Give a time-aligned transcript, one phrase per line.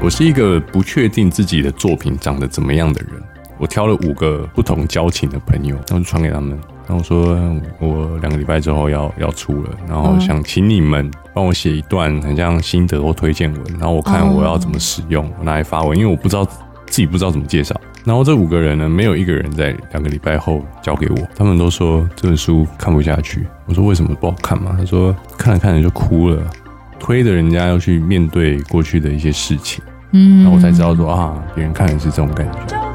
[0.00, 3.20] 我是一个不确定自己的作品长得怎么样的人。
[3.58, 6.50] 我挑了五个不同交情的朋友，然后就传给他们。
[6.86, 7.36] 然后我说
[7.80, 16.52] 我两个礼拜之后要要出了，然后想请你们帮我写一段很像心得或推荐文，然后我看我要怎么使用，我拿来发文，因为我不知道自
[16.86, 17.74] 己不知道怎么介绍。
[18.04, 23.46] 然后这五个人呢，没有一个人在两个礼拜后交给我，他们都说这本书看不下去。
[23.66, 24.76] 我说为什么不好看嘛？
[24.78, 26.42] 他说看了看着就哭了。
[26.98, 32.87] 推着人家要去面对过去的一些事情，嗯，然后我才知道说啊，别人看的是这种感觉。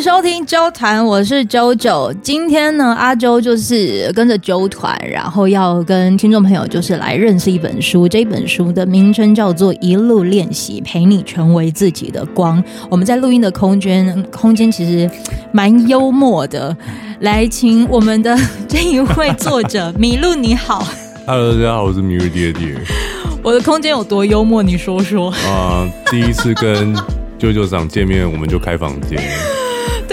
[0.00, 2.12] 收听周团，我是周九。
[2.22, 8.06] 今天呢，阿周就是跟着周团，然后要跟听众朋友就是来认识一本书。
[8.08, 12.62] 这本书的名称叫做《一路练习，陪你成为自己的光》。
[12.88, 15.10] 我们在录音的空间，空间其实
[15.50, 16.76] 蛮幽默的。
[17.20, 20.86] 来，请我们的这一位作者 米露，你好。
[21.26, 22.76] Hello，大家好，我是米露爹爹。
[23.42, 24.62] 我的空间有多幽默？
[24.62, 25.32] 你说说。
[25.32, 26.94] 啊，uh, 第一次跟
[27.36, 29.20] 舅舅长见面，我们就开房间。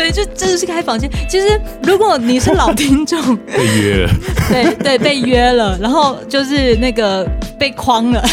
[0.05, 1.09] 对，就真的是开房间。
[1.27, 4.13] 其实，如果你是老听众， 被约了，
[4.49, 8.23] 对对，被约了，然后就是那个被框了。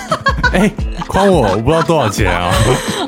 [0.52, 0.70] 哎。
[1.08, 2.50] 框我，我不知道多少钱啊。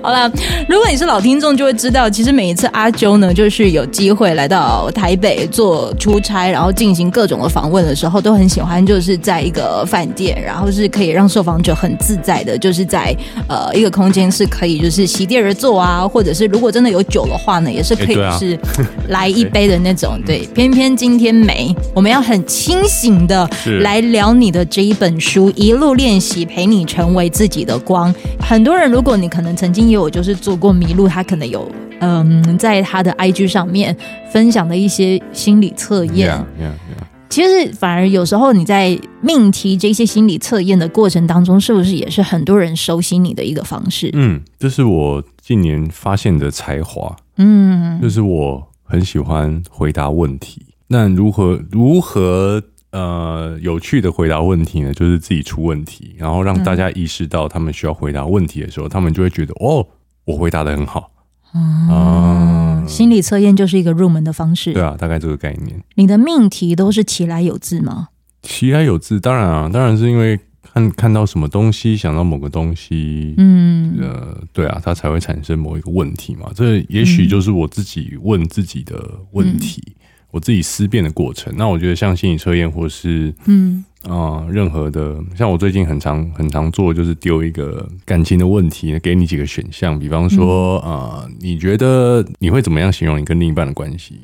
[0.05, 0.31] 好了，
[0.69, 13.17] 如果你是老听众，就会知道，其实每一次阿啾呢，就是有机会来到台北做出差，然后进行各种的访问的时候，都很喜欢就是在一个饭店，然后是可以让受访者很自在的，就是在
[13.49, 18.59] 呃一个空间是可以就是席地而坐啊，或者是如果真的有酒的话呢，也是可以是
[19.09, 20.21] 来一杯的那种。
[20.27, 23.49] 对，偏偏今天没，我们要很清醒的
[23.81, 28.15] 来聊你的这一本书，一路练习陪你成为自己的光。
[28.39, 33.97] 很多人，如果你可能曾经也有就是做过迷路，他可能有嗯，在他的 IG 上面
[34.29, 36.37] 分享的一些心理测验。
[36.37, 37.05] Yeah, yeah, yeah.
[37.31, 44.11] 其实反而有时候你在命题这些心理测验的过程当中，是不是也是很多人熟悉你的一个方式？
[44.15, 47.15] 嗯，这是我近年发现的才华。
[47.37, 50.61] 嗯，就是我很喜欢回答问题。
[50.89, 52.61] 那如何如何？
[52.95, 59.85] 呃，有趣的回答问题呢，就是自己出问题，然后让大家意识到他们需要回答问题的时候，嗯、他们就会觉得哦，
[60.25, 61.11] 我回答的很好。
[61.53, 64.73] 啊，嗯，心理测验就是一个入门的方式。
[64.73, 65.83] 对啊，大概这个概念。
[65.97, 68.11] 你的命题都是其来有字吗？
[68.43, 76.49] 其来有字，当然啊，当然是因为看看到什么东西，想到某个东西，嗯，呃，对啊，它才会产生某一个问题嘛。
[76.55, 79.03] 这也许就是我自己问自己的
[79.33, 79.83] 问题。
[79.87, 79.94] 嗯
[80.35, 83.85] 我自己思辨的过程，那我觉得像心理测验，或是嗯。
[84.05, 94.21] 啊、呃，任何的，像我最近很常很常做，就是丢一个感情的问题，给你几个选项，比方说啊、呃，你觉得你会怎么样形容你跟另一半的关系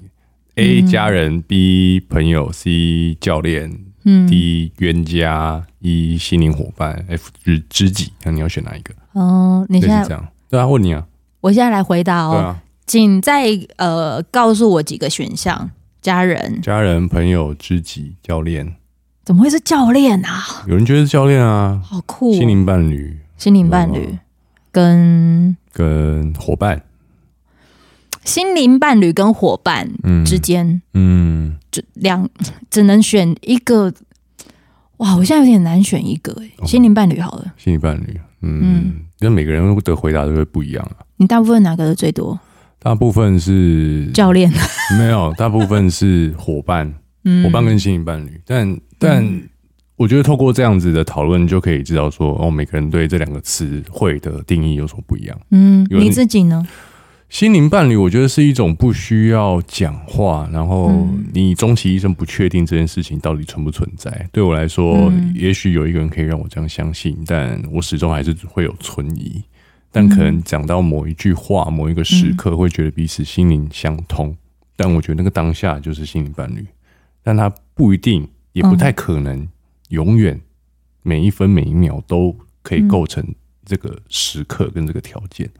[0.56, 8.92] ？A 家人，B 朋友，C 教练，嗯，D 冤家，E 心灵伙伴，F 知知己，那你要选哪一个？
[9.14, 10.28] 哦，你现在这样。
[10.50, 10.66] 对啊？
[10.66, 11.06] 问你啊，
[11.40, 15.70] 我现在来回答哦，对啊，请再呃告诉我几个选项。
[16.00, 18.76] 家人、家人、朋友、知己、教练，
[19.24, 20.64] 怎么会是教练啊？
[20.66, 22.32] 有人觉得是教练啊，好酷！
[22.32, 24.18] 心灵伴侣，心灵伴侣。
[24.72, 26.84] 跟跟伙伴，
[28.24, 29.90] 心灵伴侣跟伙伴
[30.24, 32.30] 之间，嗯，只两
[32.70, 33.92] 只能选一个。
[34.98, 36.66] 哇，我现在有点难选一个哎。
[36.66, 41.02] 心灵伴侣好了，心灵伴侣，嗯，因为每个人的回答都会不一样啊。
[41.16, 42.38] 你大部分哪个的最多？
[42.82, 44.50] 大部分是教练，
[44.98, 46.90] 没有，大部分是伙伴，
[47.24, 48.40] 嗯，伙伴跟心灵伴侣。
[48.46, 49.42] 但但
[49.96, 55.38] 我觉得透过这样子的讨论，就可以知道说，哦，每个人对这两个词汇的定义有所不一样。
[55.50, 56.66] 嗯，你自己呢？
[57.28, 64.26] 心灵伴侣，我觉得是一种不需要讲话，然后你终其一生不确定这件事情到底存不存在。
[64.32, 69.40] 对我来说，也许有一个人可以让我这样相信，但我始终还是会有存疑。
[69.92, 74.28] 但可能讲到某一句话、某一个时刻，会觉得彼此心灵相通。
[74.28, 74.36] 嗯、
[74.76, 76.64] 但我觉得那个当下就是心灵伴侣，
[77.22, 79.48] 但他不一定，也不太可能
[79.88, 80.40] 永远
[81.02, 83.34] 每一分每一秒都可以构成
[83.64, 85.50] 这个时刻跟这个条件。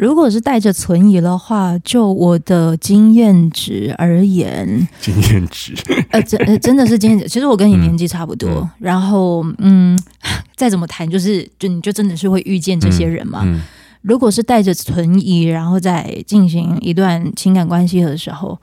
[0.00, 5.74] 如果是带着存疑的话，就我的经验值而言，经验值，
[6.08, 7.28] 呃，真呃真的是经验值。
[7.28, 9.98] 其实我跟你年纪差不多，然后嗯，
[10.56, 13.42] 再怎么谈，就是就你就真的是会遇见这些人嘛。
[13.44, 13.60] 嗯嗯、
[14.00, 18.58] 如果是带着存疑，然后再进行一段情感关系的时候，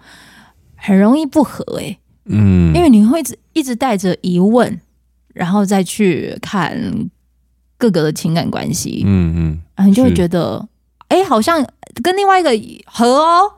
[0.76, 2.00] 很容易不合诶、欸。
[2.26, 4.80] 嗯，因为你会一直一直带着疑问，
[5.36, 6.76] 然后再去看
[7.78, 10.68] 各个的情感关系，嗯嗯，然后你就会觉得。
[11.08, 11.66] 哎，好像
[12.04, 12.52] 跟另外一个
[12.86, 13.52] 合哦，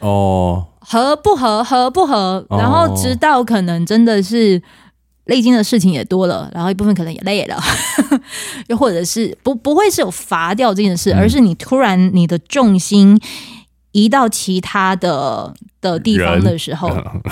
[0.00, 4.60] 哦，合不合，合不合，然后直到可能真的是
[5.26, 7.60] 历经的事情也多了，然后一部分可能也累了，
[8.68, 13.20] 又或者是不不会是有乏掉这件事，而是你突然你的重心。
[13.98, 16.88] 移到其他的的地方的时候，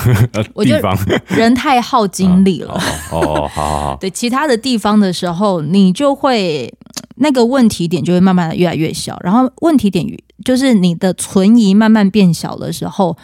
[0.53, 2.75] 我觉得人太耗精力了。
[3.13, 3.97] 哦，好好。
[4.03, 6.73] 对，其他的地方的时候，你就会
[7.17, 10.05] 那个问题点就会慢慢的越来越小，然后问题点
[10.45, 13.17] 就是你的存疑慢慢变小的时候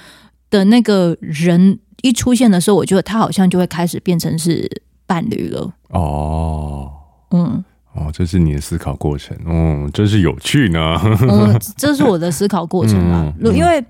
[0.48, 4.70] 的那个人一出现的时候，我觉得他好像就会开始变成是
[5.04, 5.72] 伴侣了。
[5.88, 6.90] 哦，
[7.32, 7.64] 嗯。
[7.94, 10.98] 哦，这是你的思考过程，哦，真是有趣呢。
[11.28, 13.84] 嗯， 这是我的思考过程啊，因为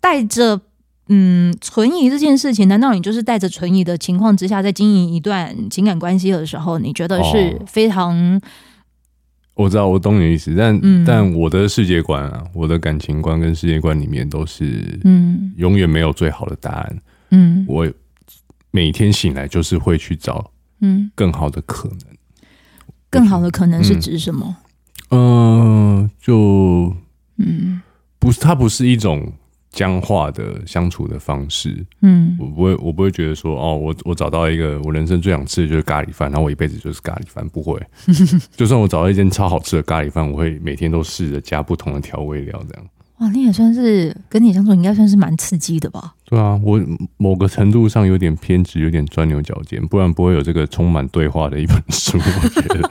[0.00, 0.58] 带着
[1.08, 8.40] 嗯存疑这件事情，难道你就是带着存疑的情况之下，在经营一段情感关系的时候，你觉得是非常？
[9.54, 16.98] 我知道，我懂你的意思，但、嗯、但我的世界观啊，我的感情观跟世界观里面都是嗯，永远没有最好的答案。
[17.30, 17.86] 嗯，我
[18.70, 20.50] 每天醒来就是会去找
[20.80, 22.15] 嗯更好的可能。
[23.16, 24.56] 更好的可能是指什么？
[25.10, 25.18] 嗯，
[26.02, 26.94] 呃、就
[27.38, 27.80] 嗯，
[28.18, 29.32] 不是，它不是一种
[29.70, 31.84] 僵化的相处的方式。
[32.00, 37.80] 嗯，我不会，我不会觉得说，哦，我我找到一个我人生最想吃的就是咖喱饭，然后我一辈子就是咖喱饭，不会。
[38.56, 42.86] 就算我找到一间超好吃的咖喱饭，我会每天都试着加不同的调味料，这样。
[43.18, 46.12] 哇，你也算是跟你相处，应该算是蛮刺激的吧？
[46.26, 46.78] 对啊，我
[47.16, 52.18] 某个程度上有点偏执，有点钻牛角尖，不然不会有这个充满对话的一本书。
[52.18, 52.86] 我觉得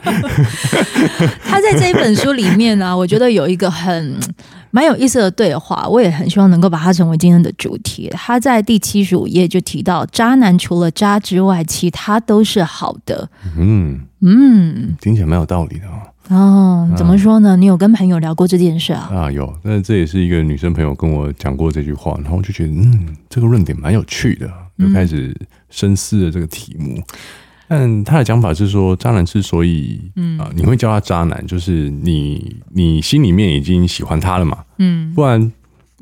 [1.44, 4.18] 他在这一本书里面呢、啊，我觉得有一个很
[4.72, 8.10] 蛮有意思的对话，我也很希望能够把它成为今天的主题。
[8.12, 13.28] 他在第七十五页就提到，渣男除了渣之外，其他都是好的。
[13.56, 16.02] 嗯嗯，听起来蛮有道理的哦。
[16.28, 17.50] 哦，怎么说呢？
[17.50, 19.08] 啊、你有跟朋友聊过这件事啊？
[19.12, 19.52] 啊，有。
[19.62, 25.34] 那这也是一个女生朋友跟我讲过这句话，然后我就觉得，嗯，这个论点蛮有趣的，就开始
[25.70, 27.00] 深思了这个题目。
[27.68, 35.52] 嗯、但他的讲法是说，渣男之所以，嗯啊，你会叫他渣男，就是你你心里面已经喜欢他了嘛，嗯，不然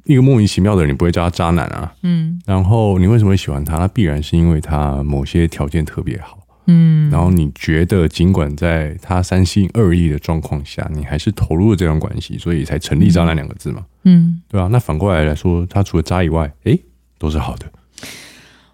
[0.04, 2.40] 一个莫名其妙的人，你不会叫他渣男啊，嗯。
[2.46, 3.76] 然后你为什么会喜欢他？
[3.78, 6.38] 那必然是因为他某些条件特别好。
[6.66, 13.84] 嗯，然后你觉得，尽管在他三心二意的状况下，你还是投入了这段关系，所以才成立“渣男”两个字嘛？
[14.04, 14.68] 嗯，对啊。
[14.70, 16.82] 那反过来来说，他除了渣以外，诶，
[17.18, 17.66] 都是好的。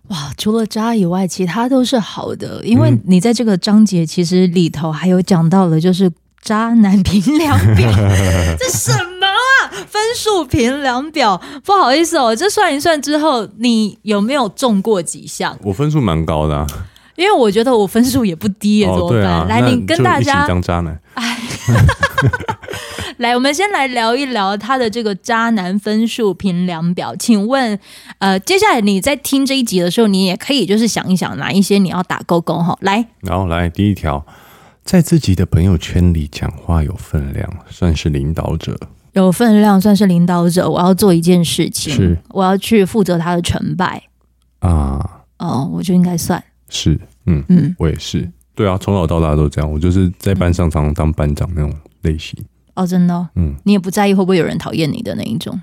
[0.09, 2.65] 哇，除了渣以外，其他都是好的。
[2.65, 6.11] 因为你在这个章节其实里头还有讲到了，就是
[6.41, 7.91] 渣男评量表，
[8.59, 9.71] 这什么啊？
[9.87, 11.41] 分数评量表？
[11.65, 15.57] 不好意思哦，这算一算之后，你有没有中过几项？
[15.63, 16.67] 我分数蛮高的啊。
[17.21, 19.25] 因为我觉得我分数也不低耶，怎么办？
[19.27, 20.99] 啊、来，你跟大家当渣男。
[21.13, 21.37] 哎，
[23.19, 27.15] 来，我们先来聊一聊他的这个渣男分数评量表。
[27.17, 27.79] 请问，
[28.21, 32.75] 呃，接下来你在听这一集的时候，你也可以就是想一想哪一些你要打勾勾哈。
[32.81, 34.25] 来，然后来第一条，
[34.83, 38.79] 在自己的朋友圈里讲话有分量，算是领导者。
[39.13, 40.71] 有分量，算是领导者。
[40.71, 44.05] 我要做一件事情，是我要去负责他的成败
[44.61, 45.19] 啊。
[45.39, 46.99] 哦，我就应该算是。
[47.27, 49.71] 嗯嗯，我也是，对啊，从小到大都这样。
[49.71, 51.73] 我就是在班上常常当班长那种
[52.03, 52.39] 类型。
[52.75, 53.29] 哦，真的？
[53.35, 55.61] 嗯，你也不在意会不会有人讨厌你的那一种？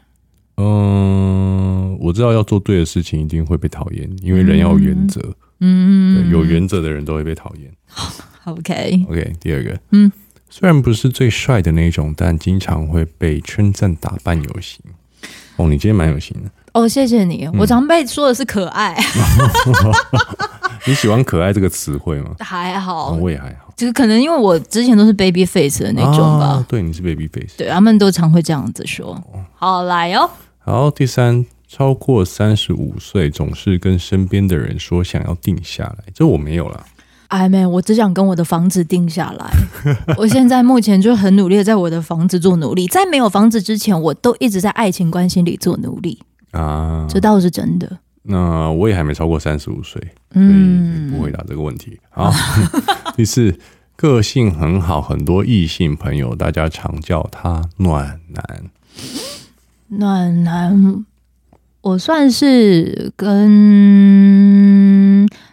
[0.57, 5.21] 嗯，我知道要做对的事情一定会被讨厌，因为人要有原则。
[5.59, 7.71] 嗯，有原则的人都会被讨厌。
[8.45, 10.11] OK OK，第二个，嗯，
[10.49, 14.79] 虽然不是最帅的那种，但经常会被称赞打扮有型。
[15.57, 16.49] 哦，你今天蛮有型的。
[16.73, 17.49] 哦，谢谢你。
[17.57, 18.95] 我常被说的是可爱。
[20.87, 22.31] 你喜欢“可爱”这个词汇吗？
[22.39, 23.73] 还好，我也还好。
[23.75, 26.45] 就是可能因为我之前都是 baby face 的那种吧。
[26.45, 27.57] 啊、对，你是 baby face。
[27.57, 29.21] 对，他们都常会这样子说。
[29.53, 30.29] 好，来哦。
[30.59, 36.85] 好，第三，超过三十五岁，总是跟身边的人说想要定下来，这我没有了。
[37.27, 39.51] 哎妹，我只想跟我的房子定下来。
[40.17, 46.17] 我现在目前就很努力的在我的房子做努力，在没有房子之前，我都一直在爱情关系里做努力。
[46.51, 47.99] 啊，这倒是真的。
[48.29, 50.01] 那我也还没超过三十五岁，
[50.33, 51.97] 所以不回答这个问题。
[52.09, 52.29] 好，
[53.15, 53.57] 第四，
[53.95, 58.43] 个性很好，很多异性朋友，大家常叫他暖男。
[59.87, 61.05] 暖男，
[61.81, 63.39] 我算是跟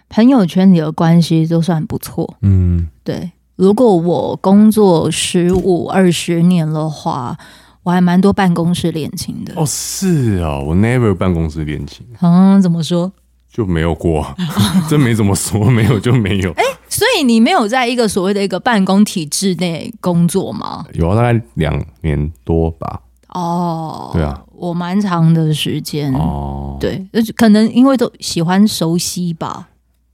[0.08, 2.36] 朋友圈里的关系都算不错。
[2.42, 3.30] 嗯，对。
[3.54, 7.38] 如果我工作十五二十年的话。
[7.84, 12.04] 我还蛮多办公室恋情的哦，是哦，我 never 办公室恋情。
[12.20, 13.12] 嗯，怎么说？
[13.48, 14.26] 就没有过，
[14.90, 16.50] 真没怎么说， 没有就没有。
[16.54, 20.84] 哎、欸，所以你没有在一个所谓的一个办公体制内工作吗？
[20.94, 23.00] 有啊，大概两年多吧。
[23.28, 26.76] 哦，对啊，我蛮长的时间哦。
[26.80, 29.68] 对，可能因为都喜欢熟悉吧。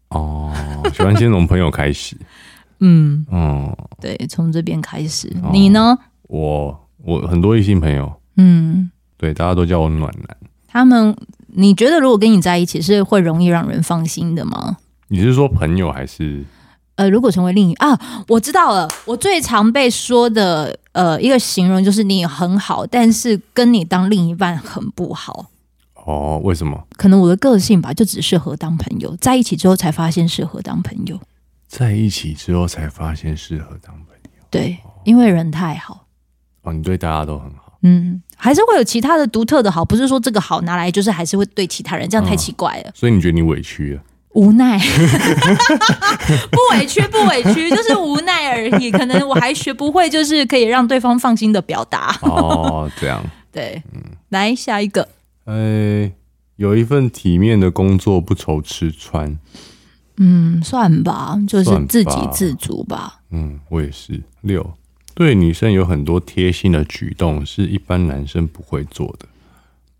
[0.09, 0.53] 哦，
[0.93, 2.17] 喜欢先从朋友开始。
[2.81, 5.29] 嗯嗯，对，从这边开始。
[5.43, 5.97] 哦、你呢？
[6.29, 8.13] 我我很多异性朋友。
[8.37, 10.37] 嗯，对，大家都叫我暖男。
[10.67, 11.17] 他们，
[11.49, 14.79] 你觉得如果跟你在一起是会容易让人放心的吗？
[15.09, 16.45] 你是说朋友还是？
[16.95, 18.87] 呃，如果成为另一啊，我知道了。
[19.07, 25.47] 我最常被说的呃一个形容就是你很好，但是跟你当另一半很不好。
[25.95, 26.87] 哦，为什么？
[26.97, 29.17] 可能我的个性吧，就只适合当朋友。
[29.17, 31.19] 在一起之后才发现适合当朋友。
[31.67, 34.45] 在一起之后才发现适合当朋友。
[34.51, 36.07] 对，因为人太好。
[36.63, 37.79] 哦，你对大家都很好。
[37.83, 42.91] 嗯，还是会有其他的独特的好，不是说这个好拿来就是还是会对其他人，这样太奇怪了。
[42.91, 44.03] 嗯，所以你觉得你委屈了？
[44.35, 44.79] 无奈，
[46.53, 48.89] 不委屈，不委屈，就是无奈而已。
[48.91, 52.17] 可能我还学不会，就是可以让对方放心的表达。
[52.23, 55.09] 哦，这样， 对，嗯，来下一个。
[55.47, 56.09] 呃，
[56.55, 59.37] 有一份体面的工作，不愁吃穿。
[60.19, 62.97] 嗯，算吧，就是自给自足吧。
[62.97, 64.23] 吧嗯，我也是。
[64.43, 64.65] 六，
[65.21, 69.29] 对女生有很多贴心的举动，是一般男生不会做的。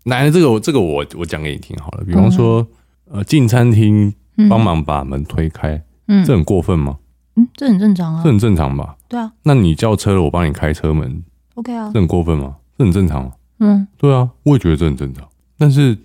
[0.05, 2.03] 男的，这个，这个我我讲给你听好了。
[2.03, 2.67] 比方说，
[3.11, 4.13] 嗯、呃，进餐厅。
[4.49, 6.97] 帮忙把门推开，嗯，这很过分吗？
[7.35, 8.95] 嗯，这很正常啊，这很正常吧？
[9.07, 11.21] 对啊，那你叫车了，我帮你开车门
[11.55, 12.55] ，OK 啊，这很过分吗？
[12.75, 13.33] 这很正常吗？
[13.59, 15.27] 嗯，对啊，我也觉得这很正常。
[15.59, 15.95] 但是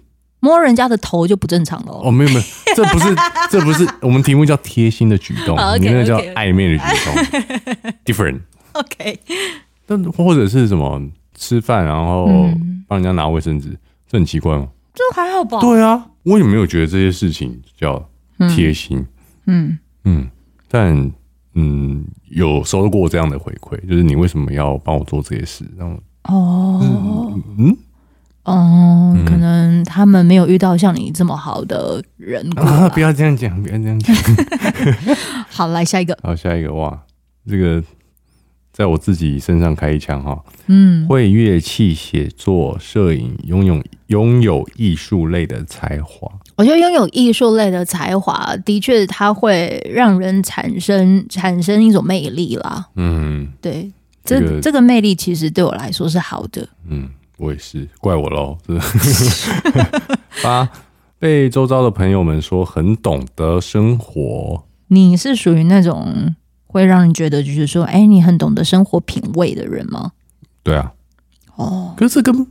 [0.40, 2.10] 摸人家的头就不正常了哦。
[2.10, 2.42] 没有没有，
[2.76, 3.14] 这不是
[3.48, 8.40] 这不是我们题目叫贴心的举动， 你那个叫暧昧的举动， different。
[8.80, 9.18] OK，
[9.86, 11.02] 但或者是什么
[11.34, 12.28] 吃饭然后
[12.86, 13.70] 帮人家拿卫生纸，
[14.08, 14.68] 这很奇怪吗？
[14.94, 15.58] 这还好吧？
[15.60, 18.08] 对啊，我也没有觉得这些事情叫。
[18.54, 19.02] 贴心，
[19.46, 20.28] 嗯嗯，
[20.68, 21.10] 但
[21.54, 25.64] 嗯有收过这样的回馈，就是你为什么要帮我做这些事？
[25.74, 27.74] 然后哦，嗯
[28.44, 32.86] 哦，可能他们没有遇到像你这么好的人啊！
[32.92, 34.14] 不要这样讲，不要这样讲。
[35.48, 36.14] 好，来下一个。
[36.22, 37.02] 好，下一个哇，
[37.48, 37.82] 这个
[38.76, 40.38] 在我自己身上开一枪哈。
[40.66, 46.30] 嗯，会乐器、写作、摄影，拥有拥有艺术类的才华。
[46.56, 52.86] 我觉得拥有艺术类的才华，的确它会让人产生产生一种魅力啦。
[52.96, 53.90] 嗯，对，
[54.22, 56.68] 这这个魅力其实对我来说是好的。
[56.86, 58.58] 嗯，我也是，怪我喽。
[60.42, 60.68] 八，
[61.18, 64.64] 被周遭的朋友们说很懂得生活。
[64.88, 66.34] 你是属于那种
[66.66, 70.12] 会让人觉得就是说，哎，你很懂得生活品味的人吗？
[70.62, 70.92] 对啊。
[71.56, 72.46] 哦，可是跟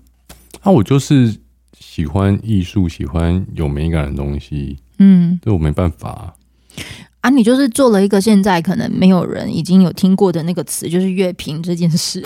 [0.62, 1.36] 啊，我就是。
[1.78, 6.34] 喜欢艺术，喜欢有美感的东西，嗯，这我没办法啊。
[7.22, 12.22] 啊，你就是做了一个现在可能没有人已经有听过的那个词，就是乐评这件事。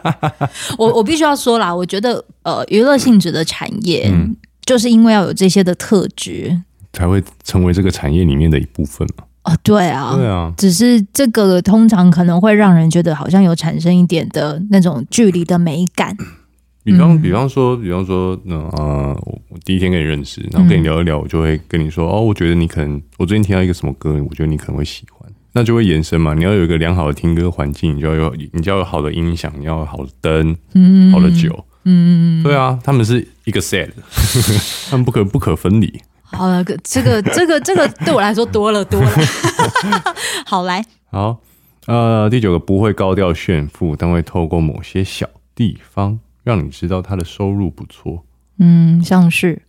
[0.76, 4.36] 我我必须要说啦，我觉得呃，娱乐性质的产业，嗯，
[4.66, 6.60] 就是因为要有这些的特质，
[6.92, 9.24] 才会成为这个产业里面的一部分嘛。
[9.44, 16.16] 哦，对啊，对啊，只是这个通常可能会让人觉得好像有产生一点的那种距离的美感。
[16.82, 19.14] 比方，比方说，比方说，那呃，
[19.48, 26.32] 我第一天跟你认识，然后跟你聊一聊，我就会跟你说，哦，我觉得你可能，我最近听到一个什么歌，我觉得你可能会喜欢，那就会延伸嘛。
[26.32, 33.90] 你要有一个良好的听歌环境，你就要有，你就要有好的音响，你要有好的灯，嗯，好的酒，嗯，对啊，他们是一个 set，
[34.90, 36.00] 他们不可不可分离。
[36.32, 39.10] 好了，这个 这个这个对我来说多了多了。
[40.46, 41.40] 好来，好，
[41.86, 46.18] 呃，第九个不会高调炫富，但会透过某些小地方。
[46.42, 48.24] 让你知道他的收入不错，
[48.56, 49.60] 嗯，像是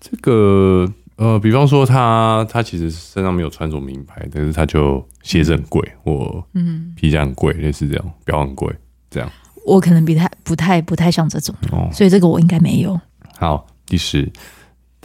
[0.00, 8.74] 这个呃，比方说他他其实身上没有穿着名牌，但是他就鞋子很贵，或嗯皮夹很贵，类似这样，表很贵，
[9.10, 9.30] 这样。
[9.66, 12.98] 我可能比他不太不太像这种哦，所以这个我应该没有。
[13.38, 14.26] 好，第十，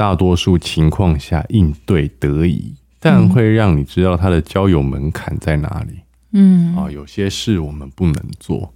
[0.01, 5.99] 大多数情况下应对得宜，但会让你知道他的交友门槛在哪里。
[6.33, 8.73] 嗯啊，有些事我们不能做。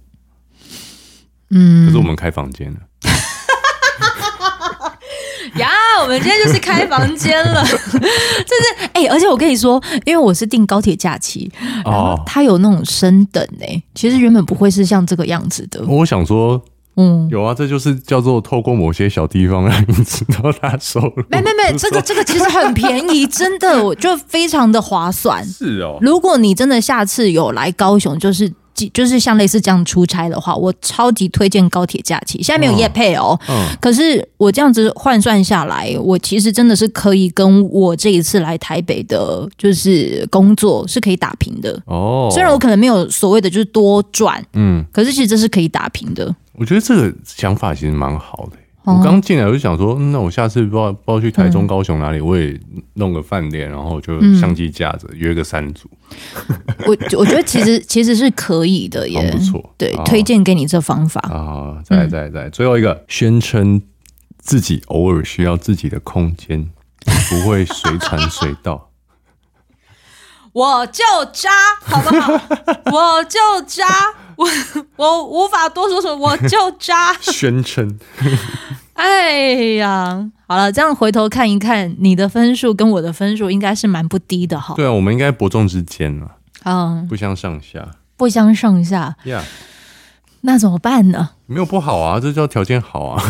[1.50, 2.78] 嗯，可是我们开房间了
[5.58, 5.68] 呀！
[6.00, 7.98] 我们今天就是开房间了， 就是
[8.92, 11.50] 哎、欸，而且我跟你说，因为我是订高铁假期，
[11.84, 15.84] 然后它有那种升等哎、欸，其实原本不会是像这个样子的。
[15.86, 16.64] 我想说，
[16.96, 21.22] 嗯，有啊，这就是叫做透过某些小地方让你知道他收入。
[21.28, 25.44] 没没没，这个这个其实很便宜，真的， 我就非常的划算。
[25.44, 28.52] 是哦，如果你真的下次有来高雄，就是。
[28.92, 32.42] 就是像类似这样出差的话，我超级推荐高铁假期。
[32.42, 42.28] 现在没有夜配哦，嗯，可是我这样子换算下来，我其实真的是可以跟我这一次来台北的，就是工作是可以打平的哦。
[42.30, 46.36] 虽然我可能没有所谓的就是多赚，嗯，可是其实这是可以打平的。
[46.58, 48.58] 我觉得这个想法其实蛮好的。
[48.84, 52.56] 我刚进来我就想说，那我下次不知道不知道去台中、高雄哪里，我也
[52.94, 55.90] 弄个饭店，然后就相机架着约个三组。
[56.86, 59.74] 我我觉得其实 其实是可以的耶，不错。
[59.76, 61.82] 对，推荐给你这方法啊。
[61.84, 63.82] 再来再来再来，最后一个，宣称
[64.38, 66.70] 自己偶尔需要自己的空间，
[67.28, 68.90] 不会随传随到。
[70.56, 71.50] 我就渣，
[71.84, 72.32] 好不好？
[72.90, 73.84] 我就渣。
[74.36, 74.48] 我
[74.96, 77.12] 我无法多说什么，我就渣。
[77.20, 77.98] 宣称，
[78.94, 84.72] 哎呀，好了，这样回头看一看，你的分数跟我的分数应该是蛮不低的哈。
[84.74, 86.30] 对啊，我们应该伯仲之间啊，
[86.64, 87.86] 嗯，不相上下，
[88.16, 89.14] 不相上下。
[89.24, 89.42] 呀，
[90.40, 91.32] 那怎么办呢？
[91.44, 93.22] 没有不好啊，这叫条件好啊。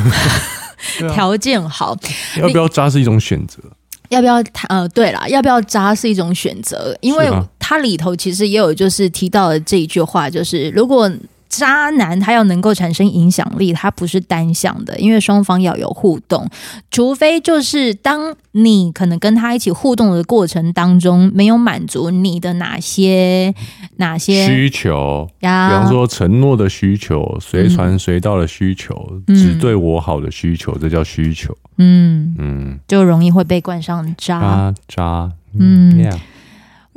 [1.13, 1.97] 条件好，
[2.41, 3.59] 要不要渣是一种选择。
[4.09, 11.11] 要不要谈呃，对了，要不要扎是一种选择，因为它里头其实也有就是提到的这一句话，就是如果。
[11.49, 16.49] 渣男他要能够产生影响力，他不是单向的，因为双方要有互动。
[16.91, 23.55] 除非就是当你可能跟他一起互动的过程当中，没有满足你的哪些
[23.97, 31.57] 哪些需求呀，比方说承诺的需求、随传随到的需求、嗯、只对我好的需求，这叫需求。
[31.79, 34.75] 嗯嗯，就容易会被冠上渣渣。
[34.89, 35.95] 渣嗯。
[35.97, 36.19] Yeah.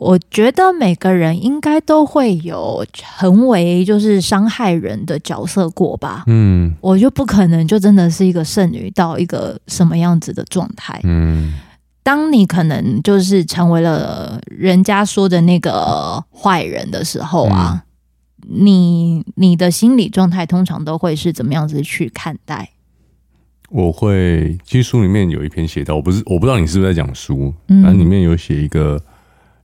[0.01, 6.23] 我觉得每个人应该都会有成为就是伤害人的角色过吧。
[6.27, 11.01] 嗯，我就不可能就真的是一个剩女到一个什么样子的状态。
[11.03, 11.59] 嗯，
[12.01, 17.83] 当你可能就是成为了人家说的那个坏人的时候啊，
[18.43, 22.69] 嗯、你你的心理状态通常都会是怎么样子去看待？
[23.69, 28.97] 我会，其实书里面有一篇写到，我不是我不知道你是不是在讲书，反正里面有写一个。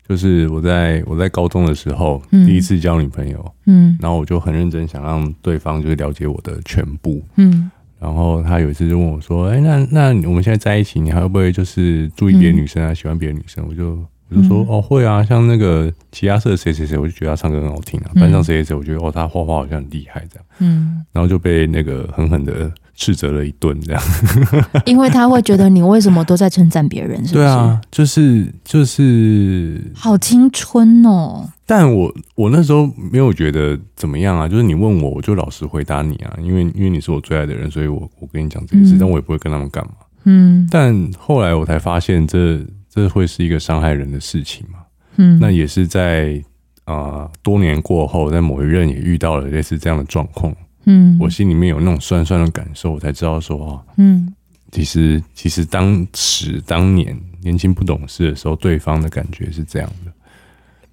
[0.07, 13.97] 就是我在我在高中的时候，嗯、第一次交女朋友，嗯，然后我就很认真想让对方就是了解我的全部，嗯，然后他有一次就问我说：“哎、欸，那那我们现在在一起，你还会不会就是注意别的女生啊，嗯、喜欢别的女生？”我就
[14.29, 24.01] 我就说：“嗯、哦，会啊，像那个其他社谁谁谁，我就觉得他唱歌很好听啊，班上谁谁谁，我觉得哦他画画好像很厉害这样，嗯，然后就被那个狠狠的。”斥责了一顿，这样，
[24.85, 27.33] 因为他会觉得你为什么都在称赞别人，是不是？
[27.33, 31.47] 对啊，就是就是，好青春哦！
[31.65, 39.91] 但我我那时候没有觉得怎么样啊，就是你问我，我就老实回答你啊，因为因为你是我最爱的人，所以我我跟你讲这件事，嗯、但我也不会跟他们干嘛。
[40.23, 42.57] 嗯，但后来我才发现这，
[42.89, 44.79] 这这会是一个伤害人的事情嘛。
[45.17, 46.41] 嗯，那也是在
[46.85, 50.55] 啊、呃、多年过后，在某一任也遇到了类似这样的状况。
[50.85, 54.33] 嗯，我心里面有那种酸酸的感受，我才知道说，嗯，
[54.71, 60.11] 其实其实当时当年年轻不懂事的时候，对方的感觉是这样的，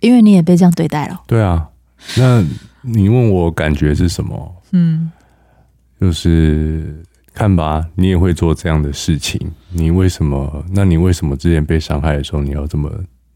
[0.00, 1.20] 因为你也被这样对待了。
[1.26, 1.68] 对啊，
[2.16, 2.44] 那
[2.80, 4.62] 你问我感觉是什么？
[4.72, 5.10] 嗯，
[6.00, 7.02] 就是
[7.34, 10.64] 看吧，你也会做这样的事情，你为什么？
[10.72, 12.90] 那你为什么之前被伤害的时候，你要这么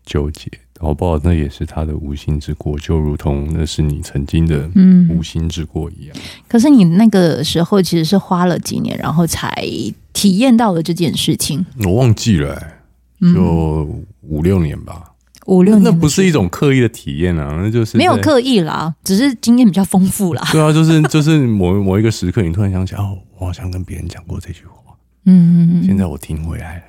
[0.04, 0.50] 纠结？
[0.78, 1.18] 好不好？
[1.24, 4.68] 那也是他的无心之过，就如同那是你曾经的
[5.08, 6.16] 无心之过一样。
[6.16, 9.66] 嗯、可是你那个时候其实是花了几年，然后才
[10.12, 11.64] 体验到了这件事情。
[11.84, 13.88] 我忘记了、欸，就
[14.22, 15.12] 五六年吧。
[15.46, 20.42] 五六年那，那不是一种刻意的体验啊，那就是没有刻意啦，只是经验比较丰富啦。
[20.52, 24.94] 对啊，就是 就是某某一个时刻，你突然想起哦，我好像跟别人讲过这句话。
[25.24, 26.82] 嗯，现在我听回来了。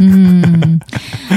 [0.00, 0.80] 嗯，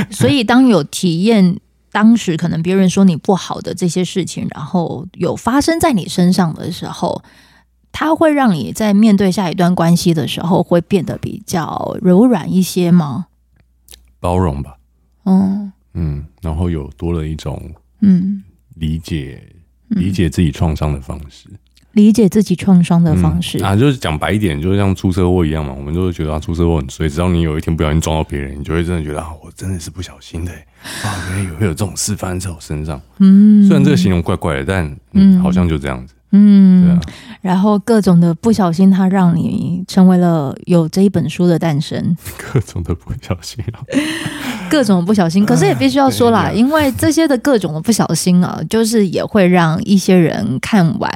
[0.09, 1.59] 所以当有体验。
[1.91, 7.23] 当时可能别人说你不好的这些事情，然后有发生在你身上的时候，
[7.91, 13.27] 它会让你在面对下一段关系的时候，会变得比较柔软一些吗？
[14.19, 14.77] 包容吧。
[15.23, 17.59] 嗯嗯，然后有多了一种
[18.01, 18.43] 嗯
[18.75, 19.41] 理解，
[19.89, 21.49] 嗯、理解自己创伤的方式。
[21.97, 25.73] 理解自己创伤的方式、嗯、啊，就是讲白一点，就是像出车祸一样嘛。
[25.73, 30.51] 我们都会觉得啊，出车祸很衰，只要你有一天不小心撞到别人，你就会真的觉得啊，我真的是不小心的
[31.03, 33.01] 啊，原来也会有这种事发生在我身上。
[33.17, 36.13] 嗯，虽然这个形容怪怪的，但嗯，嗯好像就这样子。
[36.31, 36.99] 嗯，对啊。
[37.41, 42.15] 然后各种的不小心，它让你成为了有这一本书的诞生。
[42.51, 43.79] 各种的不小心啊，
[44.69, 45.45] 各种不小心。
[45.45, 51.09] 可是也必须要说啦，因为这些的各种的不小心啊，就是也会让一些人看完，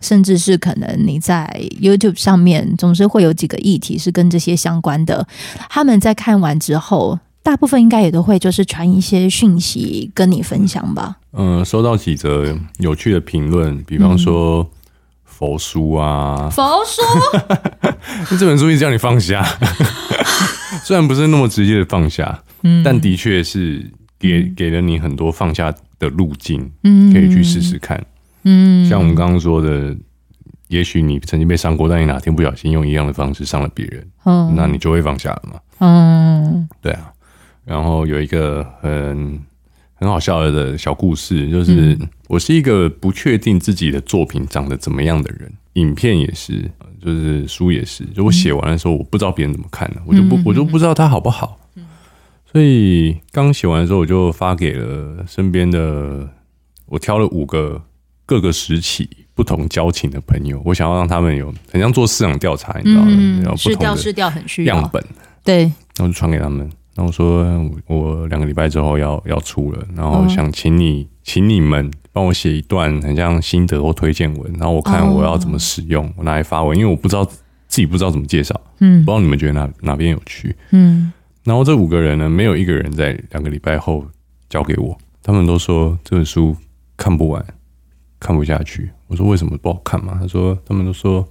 [0.00, 1.48] 甚至是可能你在
[1.80, 5.26] YouTube 上面总是会有几个议题是跟这些相关的。
[5.68, 7.18] 他们在看完之后。
[7.46, 11.14] 大部分应该也都会就是传一些讯息跟你分享吧。
[11.32, 14.68] 嗯，收到几则有趣的评论，比方说
[15.24, 17.00] 佛书啊，佛书，
[18.36, 19.46] 这本书一直叫你放下，
[20.82, 28.04] 虽然不是那么直接的放下，嗯，但的确是给给了你很多放下的路径，嗯，可以去试试看，
[28.42, 29.96] 嗯，像我们刚刚说的。
[30.68, 35.60] 也许你曾经被伤过，但你哪天不小心用一样的方式伤了别人，嗯，那你就会放下了嘛。
[35.78, 37.12] 嗯，对啊。
[37.66, 39.38] 然后有一个很
[39.94, 41.98] 很好笑的小故事，就是
[42.28, 46.70] 我是一个不确定自己的作品长得怎么样的人，影片也是，
[47.04, 48.04] 就是书也是。
[48.14, 51.58] 就我写完的时候，我不知道别人怎么看的，我就不我就不知道它好不好。
[52.50, 56.30] 所以刚写完的时候，我就发给了身边的，
[56.86, 57.82] 我挑了五个
[58.24, 59.08] 各个时期。
[59.36, 63.08] 不同交情的朋友，我想要让他们有很像做市场调查，你知道吗？
[63.10, 65.04] 嗯、然后不同的市调很需要样本，
[65.44, 66.66] 对，然后就传给他们。
[66.96, 77.36] 然后我说我两个礼拜之后要要出了，然后想请你，哦、请你们帮我写一段很像心得或推荐文，然后我看我要怎么使用，哦、我拿来发文，因为我不知道自
[77.68, 81.12] 己不知道怎么介绍，嗯，不知道你们觉得哪哪边有趣，嗯。
[81.44, 84.04] 然后这五个人呢，没有一个人在两个礼拜后
[84.48, 86.56] 交给我，他们都说这本书
[86.96, 87.44] 看不完。
[88.18, 90.16] 看不下去，我说为什么不好看嘛？
[90.18, 91.22] 他说他们都说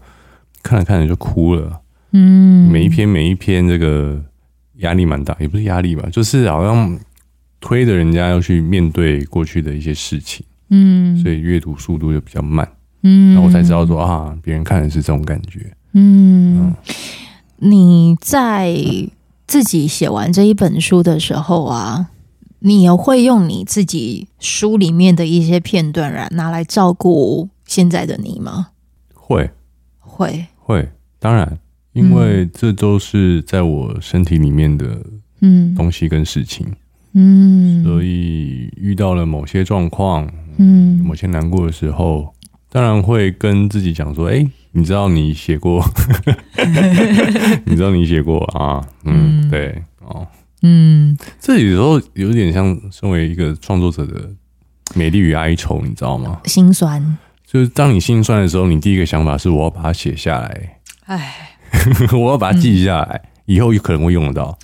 [0.62, 4.24] 看着看着就哭了，嗯，每一篇每一篇这个
[4.78, 7.00] 压力蛮大，也不是压力吧，就是好像
[7.60, 12.68] 推着人家要去面对过去的一些事情，嗯，所以阅读速度就比较慢，
[13.04, 16.76] 嗯，然后我才知道说啊，别人看的是这种感觉，嗯，嗯，
[17.58, 18.76] 你在
[19.48, 22.10] 自己写完这一本书的时候啊。
[22.60, 28.70] 你也会用你自己书里面的一些片段来拿来照顾现在的你吗？
[29.14, 29.52] 会，
[30.00, 31.60] 会，会，当然，
[31.96, 35.02] 因为这都是在我身体里面的
[35.42, 35.74] 嗯。
[35.76, 36.66] 东西跟事情，
[37.14, 42.34] 嗯，所以遇到了某些状况，嗯，某些难过的时候，
[42.70, 45.84] 当然会跟自己讲说，哎，你知道你写过，
[47.66, 50.28] 你知道你写过啊，嗯，对，哦。
[50.62, 54.30] 嗯，这有时候有点像身为一个创作者的
[54.96, 56.42] 美丽与哀愁，你知道吗？
[56.46, 61.50] 心酸，就是当你心酸的时候，你第一个想法是我要把它写下来，哎唉，
[62.18, 64.58] 我要把它记下来，嗯、以后有可能会用得到。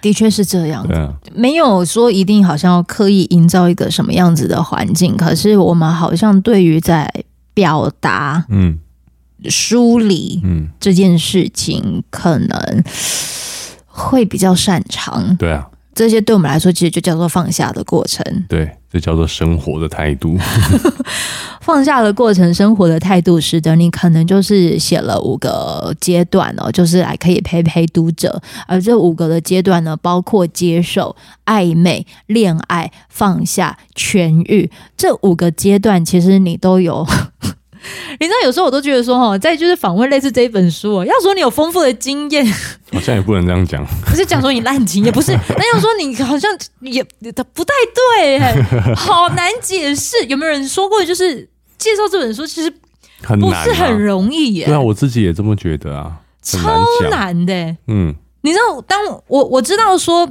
[0.00, 0.86] 的确是这样，
[1.34, 7.10] 没有说一定好像要刻意营造一个什么样子的环境，可是我们好像对于在
[7.54, 8.78] 表达、嗯，
[9.48, 10.68] 梳理、嗯。
[10.78, 12.84] 这件事情，可能。
[13.96, 20.36] 会比较擅长，对啊，这些对我们来说其实就叫做放下的过程，对，这叫做生活的态度。
[21.60, 28.42] 放下的过程，生活的态度，使得你可能就是写了五个阶段哦，就是来可以陪陪读者。
[28.66, 37.06] 而这五个的阶段呢，包括接受、暧昧、恋爱、放下、痊愈这五个阶段，其实你都有。
[38.18, 42.44] 你知道，有时候我都觉得说，哈，在就是访问类似这一本书，要说你有丰富的经验，
[42.92, 43.84] 好像也不能这样讲。
[44.06, 47.72] 不是讲说你滥情，也不是， 那要说你好像也不太
[48.18, 50.16] 对，好难解释。
[50.28, 52.70] 有没有人说过，就是介绍这本书其实
[53.20, 54.66] 不是很容易耶？
[54.66, 57.52] 对啊，我自己也这么觉得啊，超难的。
[57.88, 60.28] 嗯，你知道，当我我知道说，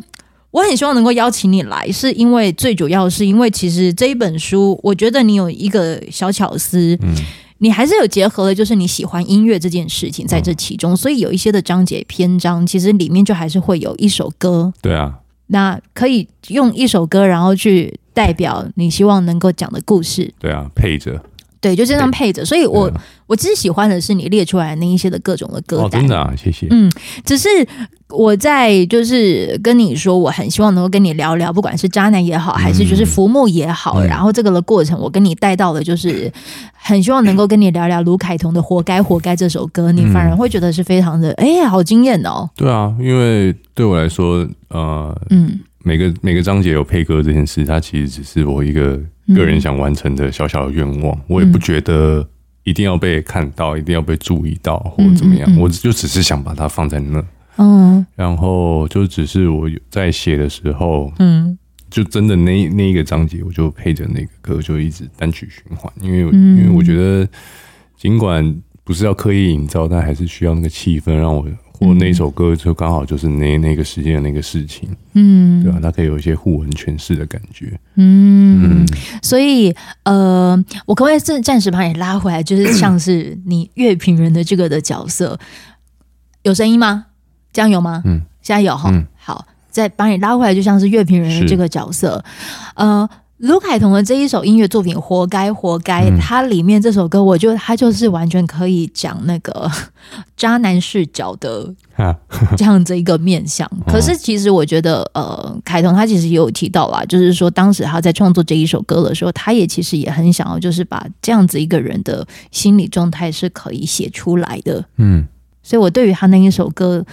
[0.51, 7.15] 我很希望能够邀请你来，是因为最主要是因为其实这一本书，我觉得你有一个小巧思，嗯。
[7.63, 14.73] 你还是有结合的，就是你喜欢音乐这件事情在这其中，所以有一些的章节篇章，其实里面就还是会有一首歌。
[14.81, 20.33] 对啊，那可以用一首歌，然后去代表你希望能够讲的故事。
[20.39, 21.23] 对啊，配着。
[21.61, 22.43] 对，就这样配着。
[22.43, 22.91] 所以我
[23.33, 26.01] 我其实喜欢的是你列出来那一些的各种的歌单。
[26.01, 26.67] 真的啊，谢谢。
[26.69, 26.87] 嗯，
[27.25, 27.49] 只是
[28.09, 36.31] 我在就是跟你说，我很希望能够跟你聊聊，不管是渣男也好，还是就是浮木也好，然后这个的过程，我跟你带到的就是
[36.73, 42.47] 很希望能够跟你聊聊卢凯彤的《活该活该》这首歌，你反而会觉得是非常的哎，好惊艳哦。
[42.55, 48.99] 对啊，因为对我来说，呃，嗯，每个每个章节有配歌这件事，它其实只是我一个。
[49.33, 52.27] 个人想完成的小小的愿望，我也不觉得
[52.63, 55.57] 一定要被看到，一定要被注意到，或者怎么样。
[55.57, 57.23] 我就只是想把它放在那，
[57.57, 61.57] 嗯，然后就只是我在写的时候，嗯，
[61.89, 67.27] 就真的那那一个章节，我就配着那个歌，就一直单曲循环，因为因为我觉得，
[67.97, 71.47] 尽管不是要刻意营造，但还是需要那个气氛让我。
[71.87, 75.79] 我那首歌就刚好就是那那个时间的那个事情，嗯，对吧？
[75.81, 78.85] 它可以有一些互文诠释的感觉，嗯，嗯，
[79.21, 85.37] 所以呃，我可不可以暂暂时把你拉回来，就是像是你乐评人的这个的角色，
[86.43, 87.05] 有声音吗？
[87.51, 88.01] 这样有吗？
[88.05, 92.23] 嗯，现在有哈，嗯、好，再把你拉回来，就像是乐评人的这个角色，
[92.75, 93.09] 呃。
[93.43, 99.69] 卢凯彤的这一首音乐作品《活该活该》，嗯，它里面这首歌，我觉得它就是完全可以讲那个
[100.37, 101.69] 渣男视角的
[102.55, 103.69] 这样子一个面向。
[103.85, 114.81] 可是其实我觉得，呃，凯彤他其实也有提到啦，就是说当时他在创作这一首歌的时候，他也其实也很想要，就是把这样子一个人的心理状态是可以写出来的。
[114.95, 115.27] 嗯，
[115.61, 117.05] 所以我对于他那一首歌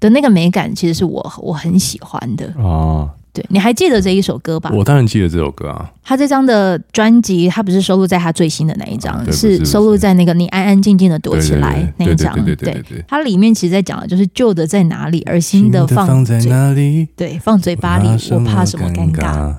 [0.00, 3.08] 的那个美感，其实是我我很喜欢的哦。
[3.32, 4.70] 对，你还记得这一首歌吧？
[4.74, 5.92] 我当然记得这首歌啊。
[6.02, 12.34] 他这张的专辑，他不是收录在他最新的那一张，啊、是收录在那个“你安安静静的躲起来”那一张。
[12.34, 17.06] 对对对对对，它里面其实在讲的就是旧的在哪里，而新的放，放在哪里？
[17.14, 19.54] 对，放嘴巴里，我怕什么尴尬？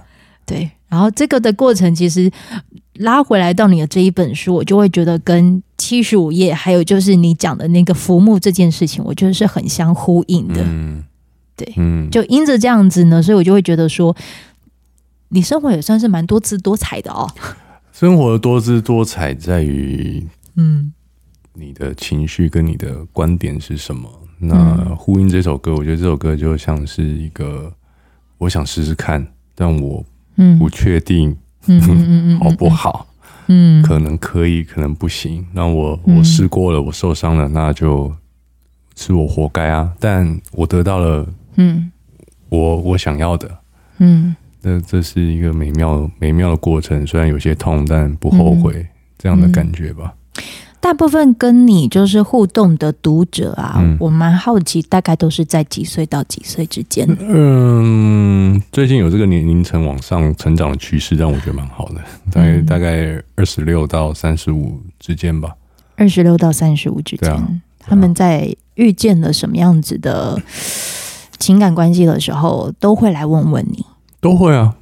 [0.46, 2.30] 对，然后这个的过程其实
[2.96, 10.64] 拉回来到你的这一本书，我就会觉得跟七十五页，还有就是你讲的那个浮木这件事情，我觉得是很相呼应的。
[10.64, 11.04] 嗯。
[11.60, 14.16] 对，嗯，就因着这样子呢，所以我就会觉得说，
[15.30, 17.30] 你生活也算是蛮多姿多彩的哦。
[17.92, 20.94] 生活的多姿多彩在于，嗯，
[21.54, 24.10] 你的情绪跟你的观点是什么？
[24.38, 27.70] 那呼应这首歌，我觉得这首歌就像是一个，
[28.38, 30.02] 我想试试看，但我
[30.58, 31.36] 不确定，
[31.68, 33.06] 嗯，好不好？
[33.48, 35.46] 嗯，可能可以，可能不行。
[35.52, 38.14] 那我我试过了，我受伤了，那就
[38.96, 39.92] 是我活该啊！
[40.00, 41.28] 但我得到了。
[41.60, 41.92] 嗯，
[42.48, 43.52] 我我想要的，
[43.98, 50.14] 嗯，这这是一个美妙美妙的过程，虽然有些痛，但不后悔，嗯、这样的感觉吧。
[50.80, 57.06] 大部分跟你就是互动的读者啊，嗯、我蛮好奇，大概都是在几岁到几岁之间？
[57.20, 65.54] 嗯，最近有这个年龄层往上成长的趋势，让我觉得蛮好的，大概、嗯、大概二十六到三十五之间吧。
[65.98, 70.42] 二十六到三十五之间，啊啊、他们在遇见了什么样子的？
[71.40, 73.86] 情感关系的时候，都会来问问你，
[74.20, 74.76] 都会啊，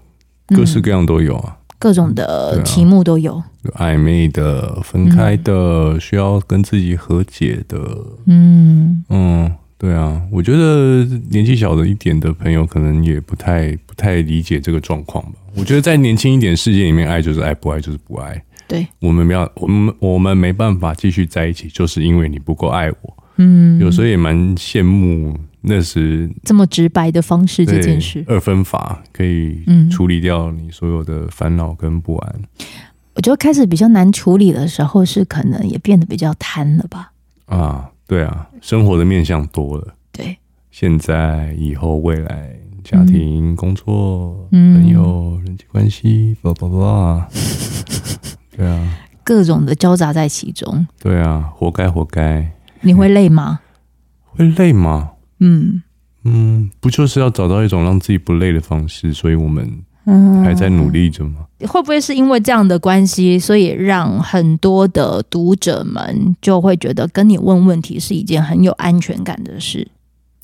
[0.47, 7.77] 各式各样都有啊，嗯、各种的题目都有，有暧昧的、分开的、嗯、需要跟自己和解的，
[8.25, 9.03] 嗯。
[9.09, 15.33] 嗯，对啊，我觉得年纪小的一点的朋友，可能也不太不太理解这个状况吧。
[15.55, 18.43] 我觉得在年轻一点世界里面，爱就是爱，不爱就是不爱。
[18.67, 23.17] 对，我们没有，我们我们没办法继续在一起，就是因为你不够爱我。
[23.37, 25.37] 嗯，有时候也蛮羡慕。
[25.61, 32.41] 那时这么直白的方式，这件事二分法可以处理掉你所有的烦恼跟不安。
[33.15, 37.11] 我觉得开始比较难处理的时候，是可能也变得比较贪了吧？
[37.47, 39.95] 啊，对啊，生活的面向多了。
[40.11, 40.37] 对，
[40.69, 47.27] 现在、以后、未来、家庭、工作、朋友、人际关系，叭叭叭。
[48.55, 50.85] 对啊，各种的交杂在其中。
[50.99, 52.51] 对啊，活该，活该。
[52.81, 53.61] 你会累吗？
[54.23, 55.13] 会累吗？
[55.39, 55.81] 嗯
[56.23, 59.83] 嗯，不就是要找到一种让自己不累的方式，所以我们
[60.43, 61.45] 还在努力着吗？
[61.59, 69.87] 嗯，会不会是因为这样的关系，所以让很多的读者们就会觉得跟你问问题是一件很有安全感的事？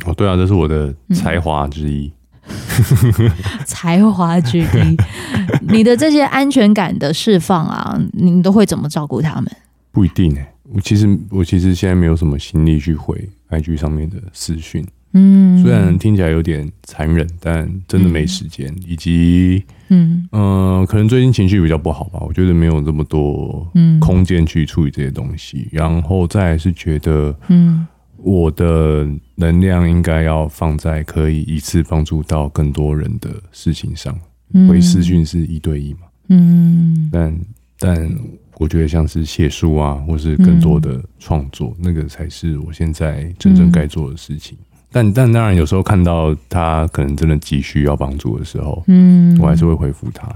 [0.06, 2.12] 哦，对啊，这是我的才华之一。
[2.45, 3.32] 嗯、
[3.65, 4.97] 才华之一，
[5.69, 9.49] 你的这些安全感的释放啊，你都会怎么照顾他们？
[9.91, 13.30] 不一定哎，我其实我其实现在没有什么心力去回。
[13.49, 20.28] IG 上面的私讯，嗯，虽然听起来有点残忍，但真的没时间，嗯、以及，嗯。
[20.32, 27.86] 呃，可能最近情绪比较不好吧，我觉得没有这么多空间去处理这些东西，嗯、然后再是觉得，嗯，
[28.17, 34.19] 我的能量应该要放在可以一次帮助到更多人的事情上，
[34.67, 35.99] 回私讯是一对一嘛，
[36.30, 37.39] 嗯，但
[37.78, 38.12] 但。
[38.58, 44.58] 我觉得像是写书啊，或是更多的创作，嗯、那个才是我现在真正该做的事情。
[44.62, 50.28] 嗯、但但当然，有时候看到他可能真的急需要帮助的时候，嗯，我还是会回复他。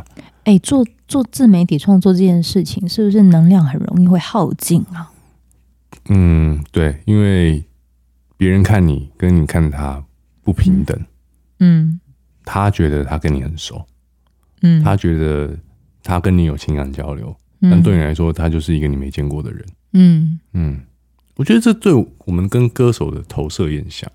[0.43, 5.11] 哎、欸，做做自媒体创作这件事情，是不是能量很容易会耗尽啊？
[6.09, 7.63] 嗯，对，因为
[8.37, 10.03] 别人看你跟你看他
[10.43, 10.97] 不平等。
[11.59, 11.99] 嗯，
[12.45, 13.85] 他觉得他跟你很熟，
[14.61, 15.57] 嗯，他觉得
[16.01, 17.35] 他跟你有情感交流。
[17.69, 19.65] 但对你来说，他就是一个你没见过的人。
[19.93, 20.79] 嗯嗯，
[21.35, 21.93] 我觉得这对
[22.25, 24.11] 我们跟歌手的投射也很像，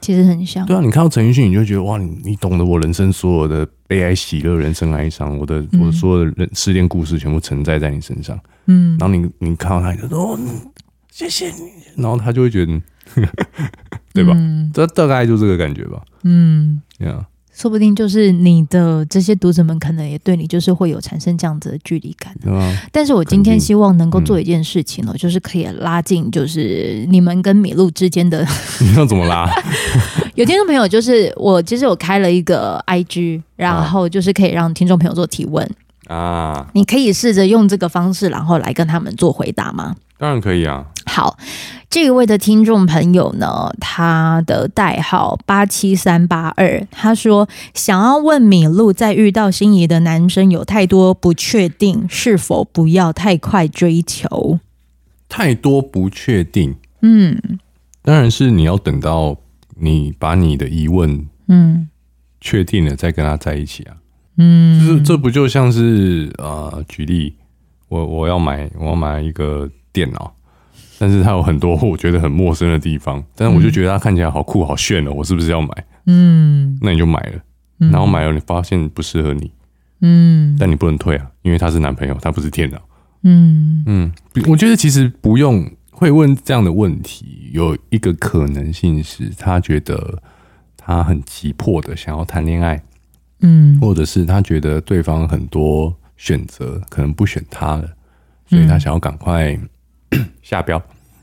[0.00, 0.66] 其实很像。
[0.66, 8.38] 对啊，你看到陈奕迅，你就觉得哇，你你懂得我人生所有的悲哀、喜乐、人生哀伤，我的、嗯、我的所有的人失恋故事全部承载在你身上。
[8.66, 10.38] 嗯，然后你你看到他，你就说哦，
[11.10, 12.80] 谢谢你，然后他就会觉得，
[14.12, 14.34] 对吧？
[14.36, 16.02] 嗯、这大概就这个感觉吧。
[16.22, 17.26] 嗯，对啊。
[17.54, 28.44] 说不定就是你的这些读者们可能也对你就是会有产生这样子的距离感，啊、但是我今天希望能够做一件事情呢，嗯、就是可以拉近就是你们跟米露之间的。
[28.82, 29.48] 你要怎么拉？
[30.34, 35.64] 有听众朋友就是我，其实我开了一个 IG，然后就是可以让听众朋友做提问
[36.08, 36.68] 啊。
[36.72, 39.94] 你可以试着用这个方式，然后来跟他们做回答吗？
[40.18, 40.86] 当然可以啊。
[41.06, 41.38] 好，
[41.90, 54.58] 这一位的听众朋友呢，他的代号八七三八二，他说想要问米露，在遇到心仪的男生有太多不确定，是否不要太快追求？
[55.28, 57.58] 太多不确定，嗯，
[58.02, 59.36] 当然是你要等到
[59.76, 61.88] 你把你的疑问，嗯，
[62.40, 63.96] 确定了再跟他在一起啊，
[64.38, 67.34] 嗯，就是这不就像是呃，举例，
[67.88, 70.34] 我我要买我要买一个电脑。
[70.96, 75.68] 但是它有很多我觉得很陌生的地方，但是我就觉得它看起来好酷好炫哦，我是不是要买？
[76.06, 77.42] 嗯，那你就买了，
[77.90, 79.50] 然后买了你发现不适合你，
[80.02, 82.80] 嗯，但你不能退啊，因为他是男朋友，他不是电脑，
[83.24, 84.12] 嗯嗯，
[84.46, 90.22] 我觉得其实不用会问这样的问题，有一个可能性是他觉得
[90.76, 92.80] 他很急迫的想要谈恋爱，
[93.40, 97.90] 嗯，或者是他觉得对方很多选择可能不选他了，
[98.46, 99.58] 所以他想要赶快。
[100.42, 100.82] 下标，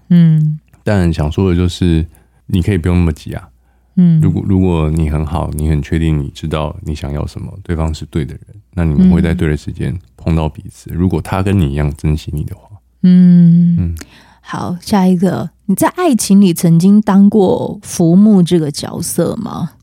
[0.09, 2.05] 嗯，但想说的就是，
[2.47, 3.49] 你可以不用那么急啊，
[3.95, 8.41] 嗯，如果如果你很好，你很确定你知道你想要什么，对方是对的人，
[8.73, 10.89] 那你们会在对的时间碰到彼此。
[10.93, 12.69] 如果他跟你一样珍惜你的话，
[13.03, 13.95] 嗯嗯，
[14.41, 19.73] 好，下一个，你在爱情里曾经当过浮木这个角色吗？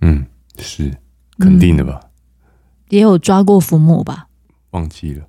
[0.00, 0.26] 嗯，
[0.58, 0.96] 是
[1.38, 2.00] 肯定的吧，
[2.88, 4.26] 也有抓过浮木吧？
[4.70, 5.26] 忘记了。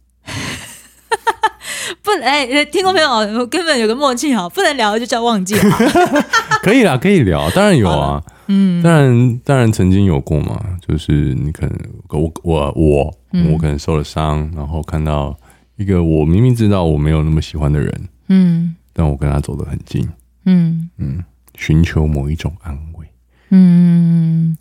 [2.19, 5.78] 不，哎、欸，听众朋友，根本有个默契哈，不能聊就叫忘记了。
[6.62, 11.78] 可以啦，可以聊，当然有啊，嗯，当然，当然曾经有过嘛，就是你可能
[12.10, 13.13] 我我我
[13.52, 15.36] 我可能受了伤，然后看到
[15.78, 20.08] 一个我明明知道我没有那么喜欢的人，嗯，但我跟他走得很近，
[20.45, 20.89] 嗯。
[20.97, 21.24] 嗯，
[21.56, 23.06] 寻求某一种安慰，
[23.50, 24.56] 嗯。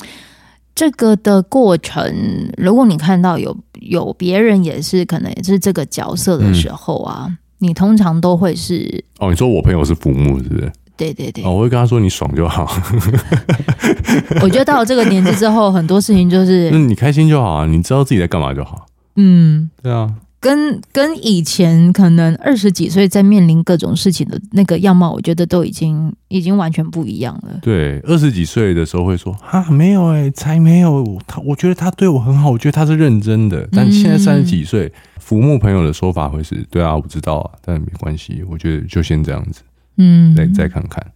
[0.75, 2.15] 这个的过程，
[2.57, 9.31] 如果你看到有有别人也是可能也是这个角色的时候啊，嗯、你通常都会是哦。
[9.31, 10.73] 你说我朋友是浮木，是不是？
[10.97, 11.45] 对对对。
[11.45, 12.71] 哦，我会跟他说你爽就好。
[14.43, 18.87] 我觉得到了这个年纪之后，很多事情就是，嗯，你开心就好啊，你知道自己在干嘛就好。
[19.17, 20.11] 嗯，对啊。
[20.41, 27.59] 跟跟以前可能二十几岁在面临各种事情的那个样貌，我觉得都已经已经完全不一样了。
[27.61, 33.69] 对，二十几岁的时候会说啊，没有哎、欸，才没有他，我觉得他对我很好，我觉得他是认真的。
[33.71, 39.61] 但现在三十几岁，浮木朋友的说法会是对啊，我知道啊，但没关系，我觉得就先这样子，
[39.99, 41.07] 嗯，再再看看。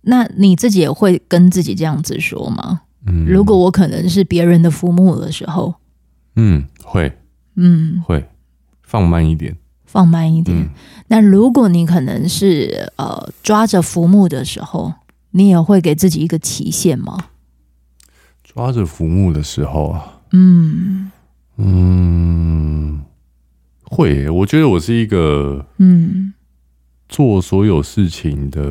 [0.00, 2.80] 那你自己也会跟自己这样子说吗？
[3.06, 5.74] 嗯，如果我可能是别人的浮木的时候，
[6.36, 7.12] 嗯，会。
[7.56, 8.24] 嗯，会
[8.82, 10.56] 放慢一点，放慢一点。
[10.56, 10.70] 嗯、
[11.08, 14.92] 那如果你可能是呃抓着浮木的时候，
[15.32, 17.26] 你也会给自己一个期限吗？
[18.44, 21.10] 抓着浮木的时候啊，嗯
[21.56, 23.02] 嗯，
[23.84, 24.30] 会。
[24.30, 26.32] 我觉得我是一个嗯，
[27.08, 28.70] 做所有事情的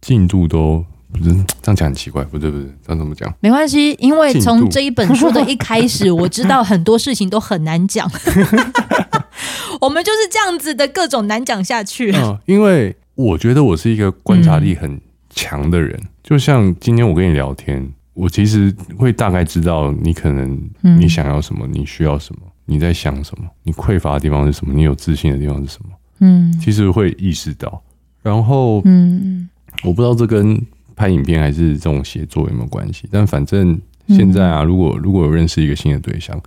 [0.00, 0.84] 进度都。
[1.12, 1.30] 不是
[1.62, 3.32] 这样讲很奇怪，不对不对，这样怎么讲？
[3.40, 8.10] 没关系，因为从这一本书的一开始，我知道很多事情都很难讲。
[9.80, 12.12] 我们就是这样子的各种难讲下去。
[12.12, 25.90] 嗯，因为我觉得我是一个观察力很强的人，嗯、就像今天我跟你聊天，我其实会大概知道你可能你想要什么，你需要什么，你在想什么，你匮乏的地方是什么，你有自信的地方是什么。
[26.20, 27.80] 嗯，其实会意识到，
[28.22, 29.48] 然后嗯，
[29.84, 30.60] 我不知道这跟。
[30.98, 33.08] 拍影片还是这种写作有没有关系？
[33.12, 36.38] 但反正现在啊，如果如果有认识一个新的对象，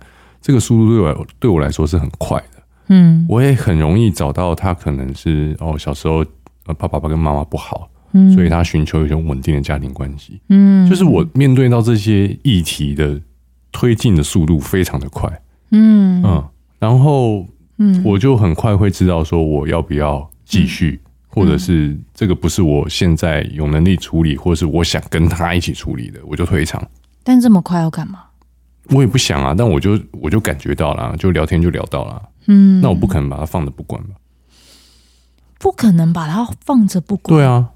[0.42, 2.62] 这个速度对我对我来说是很快的。
[2.88, 6.24] 嗯，我也很容易找到他可能是哦，小时候
[6.66, 7.88] 呃，爸爸跟妈妈不好，
[8.34, 10.38] 所以他寻求一种稳定的家庭关系。
[10.50, 13.18] 嗯，就是我面对到这些议题的
[13.70, 15.30] 推进的速度非常的快。
[15.70, 16.44] 嗯嗯，
[16.78, 17.46] 然后
[17.78, 21.00] 嗯，我就很快会知道说我要不要继续。
[21.32, 26.86] 或者是这个不是我现在有能力处理，或者是我想跟他一起处理的，我就退场。
[27.24, 28.24] 但这么快要干嘛？
[28.90, 32.28] 我也不想啊，但我就我就感觉到了，就聊天就聊到了。
[32.46, 34.14] 嗯，那我不可能把它放着不管吧？
[35.58, 37.38] 不可能把它放着不管。
[37.38, 37.70] 对啊。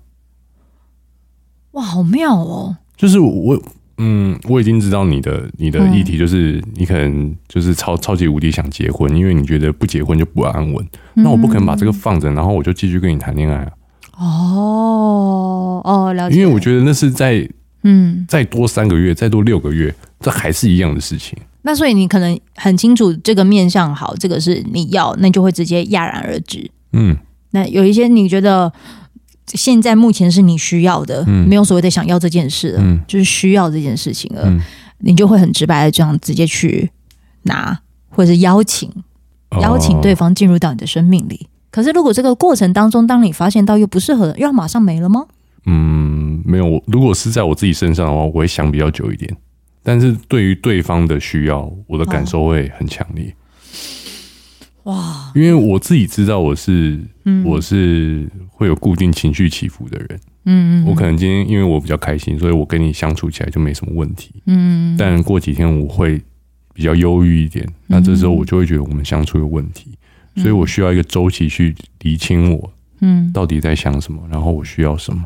[1.72, 2.76] 哇，好妙哦！
[2.96, 3.62] 就是我。
[3.98, 10.86] 嗯，我已经知道你的你的议题，就是你可能就是超超级无敌想结婚，因为你觉得不结婚就不安稳。
[11.14, 13.72] 那我不可能把这个放着，然后我就继续跟你谈恋爱啊。
[14.18, 16.36] 哦哦，了解。
[16.36, 17.48] 因为我觉得那是在
[17.84, 21.38] 嗯，再多三个月，再多六个月，这还是一样的事情。
[21.62, 26.70] 那所以你可能很清楚这个面向好，这个是你要，那就会直接戛然而止。
[26.92, 27.16] 嗯，
[27.52, 28.72] 那有一些你觉得
[29.54, 34.60] 现在目前是你需要的，嗯、没有所谓的想要这件事了，嗯、就是需要这件事情了，嗯、
[34.98, 36.90] 你就会很直白的这样直接去
[37.42, 38.90] 拿，或者是邀请
[39.60, 41.46] 邀请对方进入到你的生命里。
[41.48, 45.26] 哦、可是如果这个过程当中，当你发现到又不适合，又要马上没了吗？
[45.66, 46.82] 嗯，没有。
[46.86, 49.36] 如果是在我自己身上的话，我会想比较久一点。
[49.82, 53.34] 但是对于对方的需要，我的感受会很强烈。
[54.86, 55.30] 哇！
[55.34, 60.08] 因为我自己知道我是，嗯、我是会有固定情绪起伏的人。
[60.44, 64.30] 嗯，嗯，嗯，我可能今天因为我比较开心，所以我跟你相处起来就没什么问题。
[64.46, 66.20] 嗯，嗯，但过几天我会
[66.72, 69.90] 比较忧郁一点，那这时候我就会觉得我们相处有问题，
[70.36, 75.22] 嗯、所以我需要一个周期去厘清我，嗯，到底在想什么，然后我需要什么。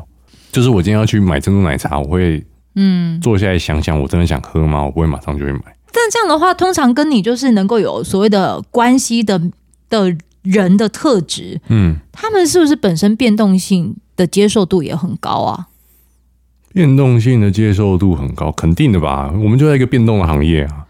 [0.51, 2.43] 就是我今天要去买珍珠奶茶，我会，
[2.75, 4.83] 嗯，坐下来想想，我真的想喝吗？
[4.83, 5.61] 我不会马上就会买。
[5.93, 9.39] 但这样的话，通常跟你就是能够有所谓的关系的
[9.89, 15.67] 的人的特质，嗯，他们是不是本身变动性的接受度也很高啊？
[16.73, 19.29] 变动性的接受度很高，肯定的吧？
[19.33, 20.85] 我们就在一个变动的行业啊，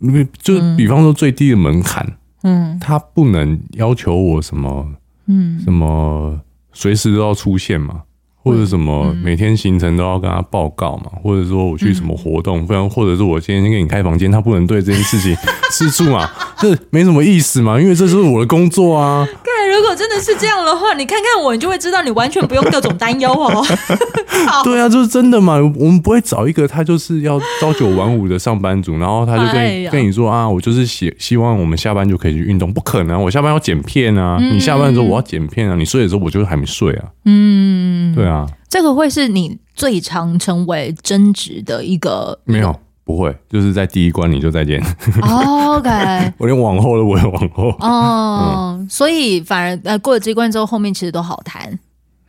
[0.00, 4.86] 因为就比方说最低的门槛，嗯，他不能要求我什么，
[5.26, 6.38] 嗯，什么
[6.74, 8.02] 随时都要出现嘛。
[8.44, 15.34] 或者什么每天行程都要跟他报告嘛，或者说我去什么活动，不然或者是我今天先给你开房间，他不能对这件事情
[15.72, 16.28] 吃醋嘛，
[16.58, 19.26] 这没什么意思嘛，因为这是我的工作啊。
[19.74, 23.64] 如果真的是这样的话，你看看我，你就会知道你完全不用各种担忧哦。
[24.64, 25.54] 对啊，就是真的嘛。
[25.76, 34.38] 我们不会找一个他就是要朝九晚五的上班族，然后他就跟你、哎、跟你说啊，我就是希希望我们下班就可以去运动，不可能，我下班要剪片啊。
[34.40, 37.04] 嗯、你下班的时候我要剪片啊，你睡的时候我就是还没睡啊。
[37.24, 42.74] 嗯，对啊，这个会是你最常成为争执的一个没有。
[43.04, 44.82] 不会，就是在第一关你就再见。
[45.22, 45.90] Oh, OK，
[46.38, 47.68] 我连往后都不会往后。
[47.80, 51.78] 哦，嗯、所以反而呃过了这一关之后，后面其实都好谈。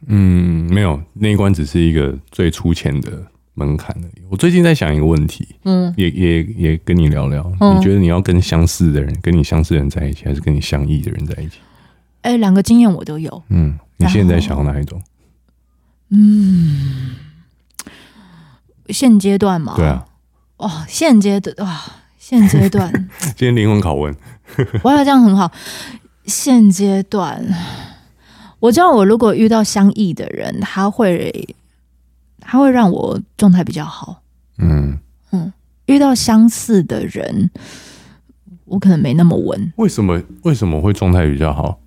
[0.07, 3.09] 嗯，没有，那一关只是一个最粗浅的
[3.53, 4.21] 门槛而已。
[4.29, 11.59] 我最近在想一个问题，嗯，也也也跟你聊聊，嗯、你觉得你要跟相似的人，跟你相似的人在一起，还是跟你相异的人在一起？
[12.21, 13.41] 哎、欸，两个经验我都有。
[13.47, 15.01] 嗯，你现在想要哪一种？
[16.09, 17.15] 嗯，
[18.89, 20.05] 现阶段嘛，对啊。
[20.57, 21.81] 哦，现阶段哇，
[22.17, 22.91] 现阶段，
[23.35, 24.15] 今天灵魂拷问，
[24.83, 25.51] 我要这样很好。
[26.25, 27.45] 现阶段，
[28.59, 31.55] 我知道我如果遇到相异的人，他会，
[32.39, 34.21] 他会让我状态比较好。
[34.57, 34.97] 嗯
[35.31, 35.51] 嗯，
[35.85, 37.51] 遇到相似的人，
[38.65, 39.73] 我可能没那么稳。
[39.75, 40.21] 为什么？
[40.43, 41.79] 为什么会状态比较好？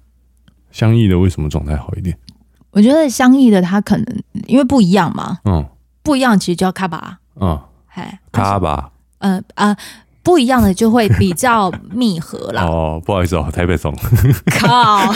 [0.70, 2.16] 相异的为什么状态好一点？
[2.70, 4.04] 我觉得相异的他可能
[4.46, 5.38] 因为不一样嘛。
[5.46, 5.66] 嗯，
[6.02, 7.18] 不一样其实就要卡吧。
[7.40, 7.58] 嗯。
[8.32, 9.76] 卡吧，嗯啊、
[10.22, 12.62] 不一样的就会比较密合 啦。
[12.64, 13.94] 哦，不好意思哦，台北松
[14.60, 15.12] 靠。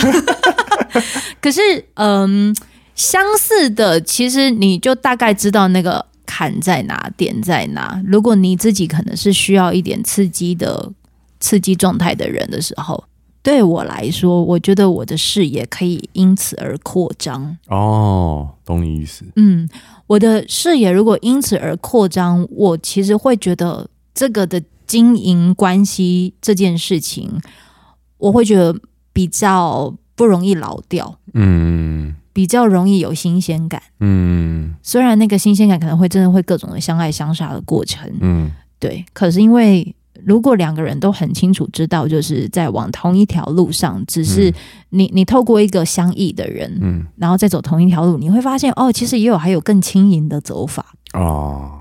[1.41, 1.61] 可是，
[1.95, 2.64] 嗯、呃，
[2.95, 8.01] 相似的，其实你就大概知道那个坎在哪，点在哪。
[8.07, 10.91] 如果你自己可能是需要一点刺激的
[11.41, 13.03] 刺激状态的人的时候，
[13.43, 17.57] 对我来说，我觉得我的视野可以因此而扩张。
[17.68, 19.24] 哦，懂你意思。
[19.37, 19.68] 嗯。
[20.07, 27.40] 我的视野如果因此而扩张，我其实会觉得这个的经营关系这件事情，
[28.18, 28.78] 我会觉得
[29.12, 34.74] 比较不容易老掉，嗯，比较容易有新鲜感，嗯。
[34.82, 39.05] 虽然那个新鲜感可能会真的会各种的相爱相杀的过程，嗯，对。
[39.12, 39.94] 可是因为
[40.25, 44.53] 如果两个人都很清楚知道，就是在往同一条路上，只是
[44.91, 51.81] 你你透过一个相异的人，嗯，然后再走同一条路，你会发现哦，其实也有还有更轻盈的走法哦，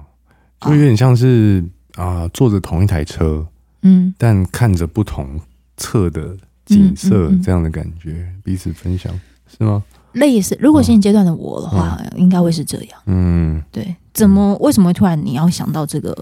[0.62, 1.64] 就有点像是
[1.96, 3.46] 啊、呃，坐着同一台车，
[3.84, 5.40] 嗯，但看着不同
[5.78, 6.36] 侧的
[6.66, 9.12] 景色，这样的感觉，彼此分享
[9.48, 9.84] 是吗？
[10.14, 13.96] 类似，如果现阶段的我的话，嗯、应该会是这样，嗯，对。
[14.14, 14.54] 怎么？
[14.58, 16.14] 为什么会突然你要想到这个？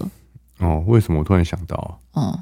[0.60, 2.00] 哦，为什么我突然想到？
[2.12, 2.38] 哦，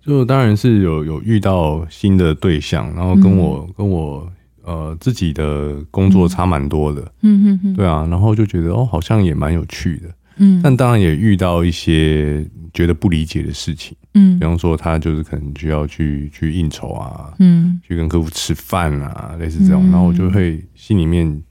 [0.00, 4.32] 就当然是有有遇到新的对象，然后跟我、嗯、跟我
[4.64, 21.42] 呃自己的工作差蛮多的，嗯哼哼，对啊，然后就觉得哦，好像也蛮有趣的，嗯，但当然也遇到一些觉得不理解的事情，嗯，比方说他就是可能需要去去应酬啊，嗯，去跟客户吃饭啊，类似这种，然后我就会心里面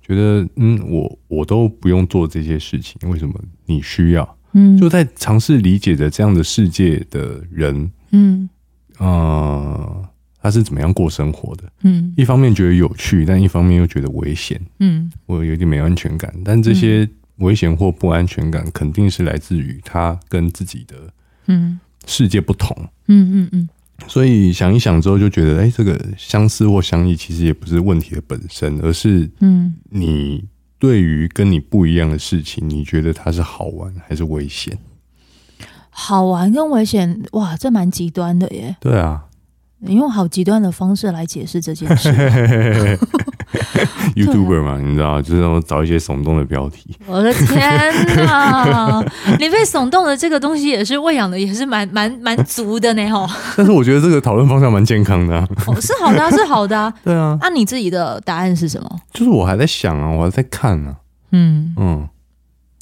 [0.00, 3.34] 觉得，嗯，我我都不用做这些事情，为什么
[3.66, 4.37] 你需要？
[4.52, 8.48] 嗯，就在尝试理解着这样的世界的人，嗯，
[8.98, 10.08] 呃，
[10.40, 11.64] 他是怎么样过生活的？
[11.82, 16.32] 嗯，一方面觉得有趣，但一方面又觉得危险，嗯，我有点没安全感。
[16.44, 20.96] 但这些危险或不安全感，肯定是来自于他跟自己的
[21.46, 22.76] 嗯世界不同，
[23.06, 23.68] 嗯嗯嗯。
[24.06, 30.44] 所以想一想之后，就觉得，哎、欸，这个相思或相异，其实也不是问题的本身，而是，嗯，你
[30.78, 34.78] 对于跟你不一样的事情，你觉得它是好玩还是危险？
[35.90, 38.76] 好玩跟危险，哇，这蛮极端的耶。
[38.80, 39.24] 对啊。
[39.80, 42.10] 你用好极端的方式来解释这件事
[44.24, 46.96] ，YouTuber 嘛，你知道，就是那种找一些耸动的标题。
[47.06, 47.58] 我的天
[48.26, 49.02] 哪，
[49.38, 53.28] 你被耸动的这个东西也是喂养的，也是蛮蛮蛮足的呢，吼。
[53.56, 56.92] 但是我觉得这个讨论方向蛮健康的，啊哦，是好的，啊，是好的，啊。
[57.04, 59.00] 对啊，那你自己的答案是什么？
[59.12, 60.96] 就是我还在想啊，我还在看啊。
[61.32, 62.08] 嗯嗯，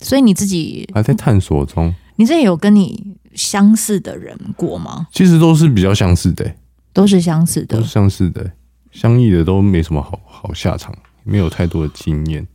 [0.01, 1.95] 所以你自己还在探索中。
[2.16, 5.07] 你这有跟你相似的人过吗？
[5.12, 6.57] 其实都是比较相似的，欸。
[6.93, 8.53] 都是相似的，都是相似的，
[8.91, 10.95] 相异的都没什么好好下场，
[11.27, 12.47] 没有太多的经验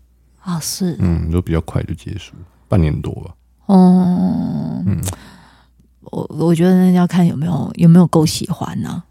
[0.42, 2.34] 啊，是，嗯，都比较快就结束，
[2.68, 3.36] 半年多吧。
[3.66, 5.00] 哦，嗯，
[6.02, 9.04] 我我觉得要看有没有有没有够喜欢呢、啊。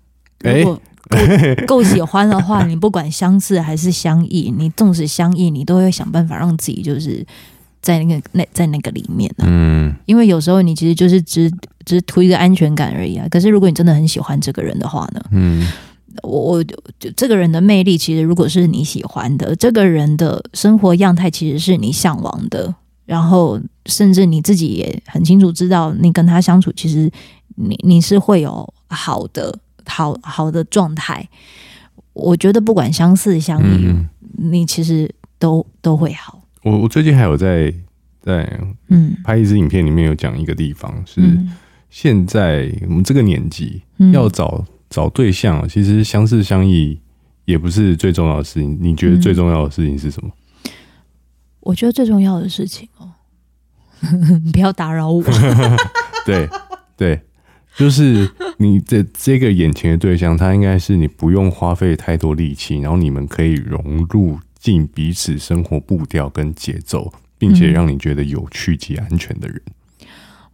[0.43, 1.19] 如果够
[1.67, 7.25] 够喜欢的话，你不管相似还是相异，你纵使相异，你都会想办法让自己就是
[7.83, 11.53] 在那个那在那个里面、啊、嗯，因为有时候你其实就是只。
[11.87, 13.27] 只是图一个安全感而已啊！
[13.31, 15.25] 可是如果你真的很喜欢这个人的话呢？
[15.33, 15.67] 嗯，
[16.23, 16.77] 我我就
[17.17, 22.75] 这个人的魅力，其实如果是你喜欢的，这个人的生活样态其实是你向往的，
[23.07, 27.11] 然后甚至你自己也很清楚知道，你跟他相处，其实
[27.57, 31.29] 你你是会有好的好好的状态。
[32.13, 36.43] 我觉得不管相似相异，嗯、你其实都都会好。
[36.63, 37.73] 我我最近还有在
[38.21, 41.21] 在嗯拍一支影片，里面有讲一个地方是。
[41.21, 41.57] 嗯
[41.93, 43.83] 现在我们这个年纪
[44.13, 47.01] 要找找对象，其实相识相异
[47.47, 48.77] 也不是最重要的事情。
[48.81, 50.31] 你觉得最重要的事情是什么？
[51.61, 53.13] 我觉得最重要的事情哦，
[54.53, 55.23] 不要打扰我。
[56.27, 56.49] 对
[56.97, 57.21] 对，
[57.77, 69.63] 就是你的这个眼前的对象，他应该是你不用花费太多力气，然后你们可以融入进彼此生活步调跟节奏，并且让你觉得有趣及安全的人。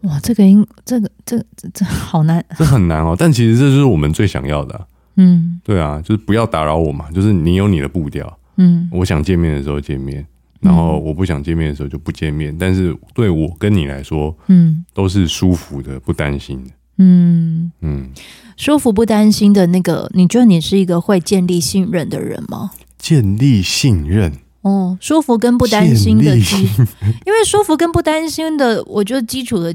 [0.03, 3.17] 哇，这个应，这个，这，这这好难， 这很难哦。
[3.19, 4.87] 但其实这就是我们最想要的啊。
[5.17, 7.11] 嗯，对啊，就是不要打扰我嘛。
[7.11, 10.25] 就是你有你的步调，嗯，我想见面的时候见面，
[10.61, 12.55] 然后我不想见面的时候就不见面。
[12.57, 16.71] 但是对我跟你来说，嗯，都是舒服的，不担心的。
[16.99, 18.11] 嗯嗯，
[18.57, 22.71] 舒服不担心的那个，你觉得你是一个会建立信任的人吗？
[22.99, 24.33] 建立信任。
[24.67, 26.65] 哦，舒服跟不担心的基，
[27.25, 29.73] 因为舒服跟不担心的，我觉得基础的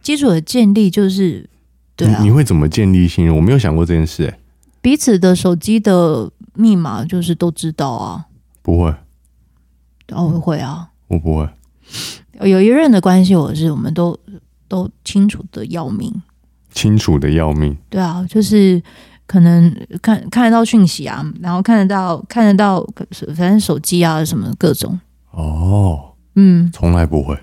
[0.00, 1.46] 基础的建立就是，
[1.94, 3.36] 对啊，你，你会怎么建立信任？
[3.36, 4.38] 我没有想过这件事，欸，
[4.80, 8.24] 彼此的手机的密码就是都知道啊？
[8.62, 8.94] 不会，
[10.12, 11.46] 哦，会啊，我不会。
[12.40, 14.18] 有一任的关系，我是我们都
[14.68, 16.10] 都清楚的要命，
[16.72, 17.76] 清楚的要命。
[17.90, 18.82] 对啊，就是。
[19.32, 22.86] 可能看看得到讯息啊，然后看得到看得到，
[23.34, 25.00] 反正手机啊什么各种。
[25.30, 25.98] 哦，
[26.34, 27.34] 嗯，从来不会，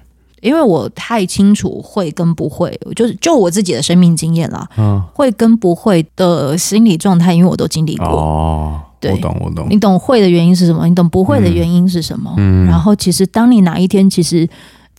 [0.41, 8.05] 因为我太清楚会跟不会，就是就我自己的生命经验啦，嗯，会跟不会的心理状态，因为我都经历过。
[8.05, 10.87] 哦，对，我懂我懂，你懂会的原因是什么？
[10.87, 12.31] 你懂不会的原因是什么？
[12.37, 14.47] 嗯，然后其实当你哪一天其实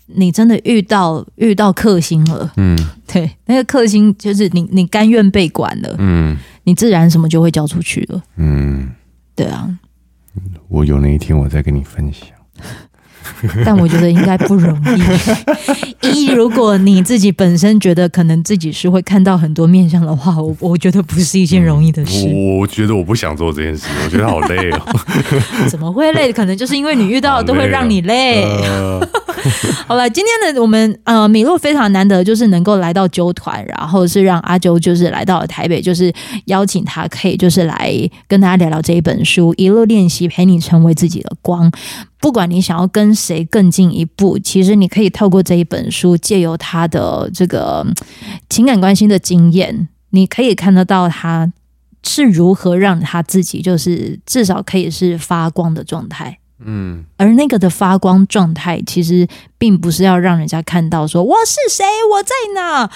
[0.07, 2.77] 你真的遇到遇到克星了，嗯，
[3.07, 6.37] 对，那个克星就是你你甘愿被管了，嗯。
[6.65, 8.23] 你自然什么就会交出去了。
[8.37, 8.91] 嗯，
[9.35, 9.79] 对啊。
[10.69, 12.29] 我有那一天，我再跟你分享。
[13.65, 15.01] 但我觉得应该不容易。
[16.11, 22.27] 一，如果你自己本身觉得可能自己是会看到很多面相的话，我我觉得不是一件容易的事。
[22.27, 24.81] 嗯、我觉得我不想做这件事，我觉得好累哦。
[25.69, 26.33] 怎么会累？
[26.33, 28.11] 可能就是因为你遇到的都会让你累。
[28.11, 29.01] 累呃、
[29.87, 36.13] 好了，今天的我们呃米露非常难得，就是能够来到纠团，然后是让阿啾就是来到了台北，就是
[36.47, 37.95] 邀请他可以就是来
[38.27, 41.71] 跟大家聊聊这一本书，一路练习陪你成为自己的光。
[42.21, 47.87] 不管你想要跟谁更进一步，其实你可以透过这一本书，借由他的这个
[48.49, 51.51] 情感关系的经验，你可以看得到他
[52.03, 56.39] 是如何让他自己就是至少可以是发光的状态。
[56.63, 62.91] 嗯，而那个的发光状态，其实并不是要让人家看到说我是谁，我在哪。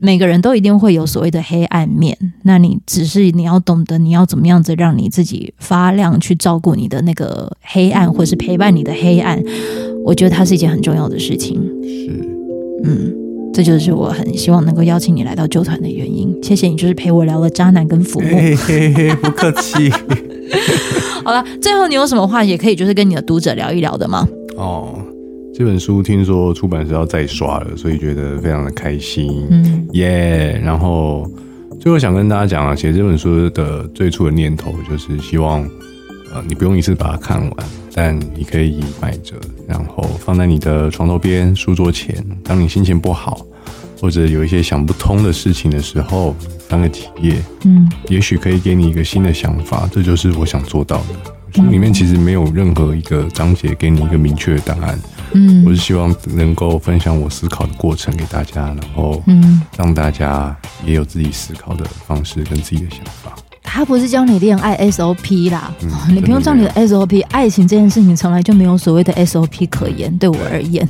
[0.00, 9.42] 每个人都一定会有所谓的黑暗面，那你只是你要懂得你要怎么样子让你自己发亮，去照顾你的那个黑暗，或是陪伴你的黑暗。
[10.04, 11.60] 我觉得它是一件很重要的事情。
[11.82, 12.28] 是，
[12.84, 13.12] 嗯，
[13.52, 16.32] 这就是我很希望能够邀请你来到纠团的原因。
[16.42, 18.26] 谢谢你，就是陪我聊了渣男跟腐木。
[18.28, 19.90] 嘿嘿嘿，不客气。
[21.24, 24.26] 好了，最后你有什么话也可以就是跟你的读者聊一聊的吗？
[24.56, 24.94] 哦。
[25.58, 30.56] 这本书听说出版社要再刷了，所以觉得非常的开心，嗯，耶。
[30.56, 31.28] Yeah, 然后
[31.80, 35.68] 最后想跟大家讲啊，写这本书的最初的念头就是希望，
[36.32, 37.52] 呃，你不用一次把它看完，
[37.92, 39.34] 但你可以买着，
[39.66, 43.44] 然后放在你的床头边、书桌前，当你心情不好
[44.00, 46.36] 或者有一些想不通的事情的时候，
[46.68, 47.34] 翻个几页，
[47.64, 49.90] 嗯，也许可以给你一个新的想法。
[49.90, 51.04] 这就是我想做到的。
[51.52, 54.96] 书里面其实没有任何一个章节给你一个明确的答案。
[55.32, 63.32] 嗯，我是希望能够分享我思考的过程给大家，然后嗯，让大家也有自己思考的方式跟自己的想法。
[63.70, 67.22] 他不是教你恋爱 SOP 啦，嗯、你不用照你的 SOP。
[67.26, 70.88] 爱情这件事情从来就没有所谓的 SOP 可言，对我而言，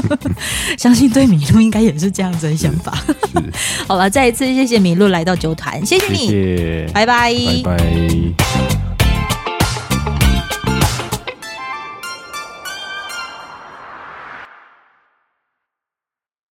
[0.76, 2.92] 相信对米露应该也是这样子的想法。
[3.88, 6.26] 好了，再一次谢谢米露来到酒团，谢谢你，谢
[6.86, 7.32] 谢，拜拜，
[7.64, 8.83] 拜拜。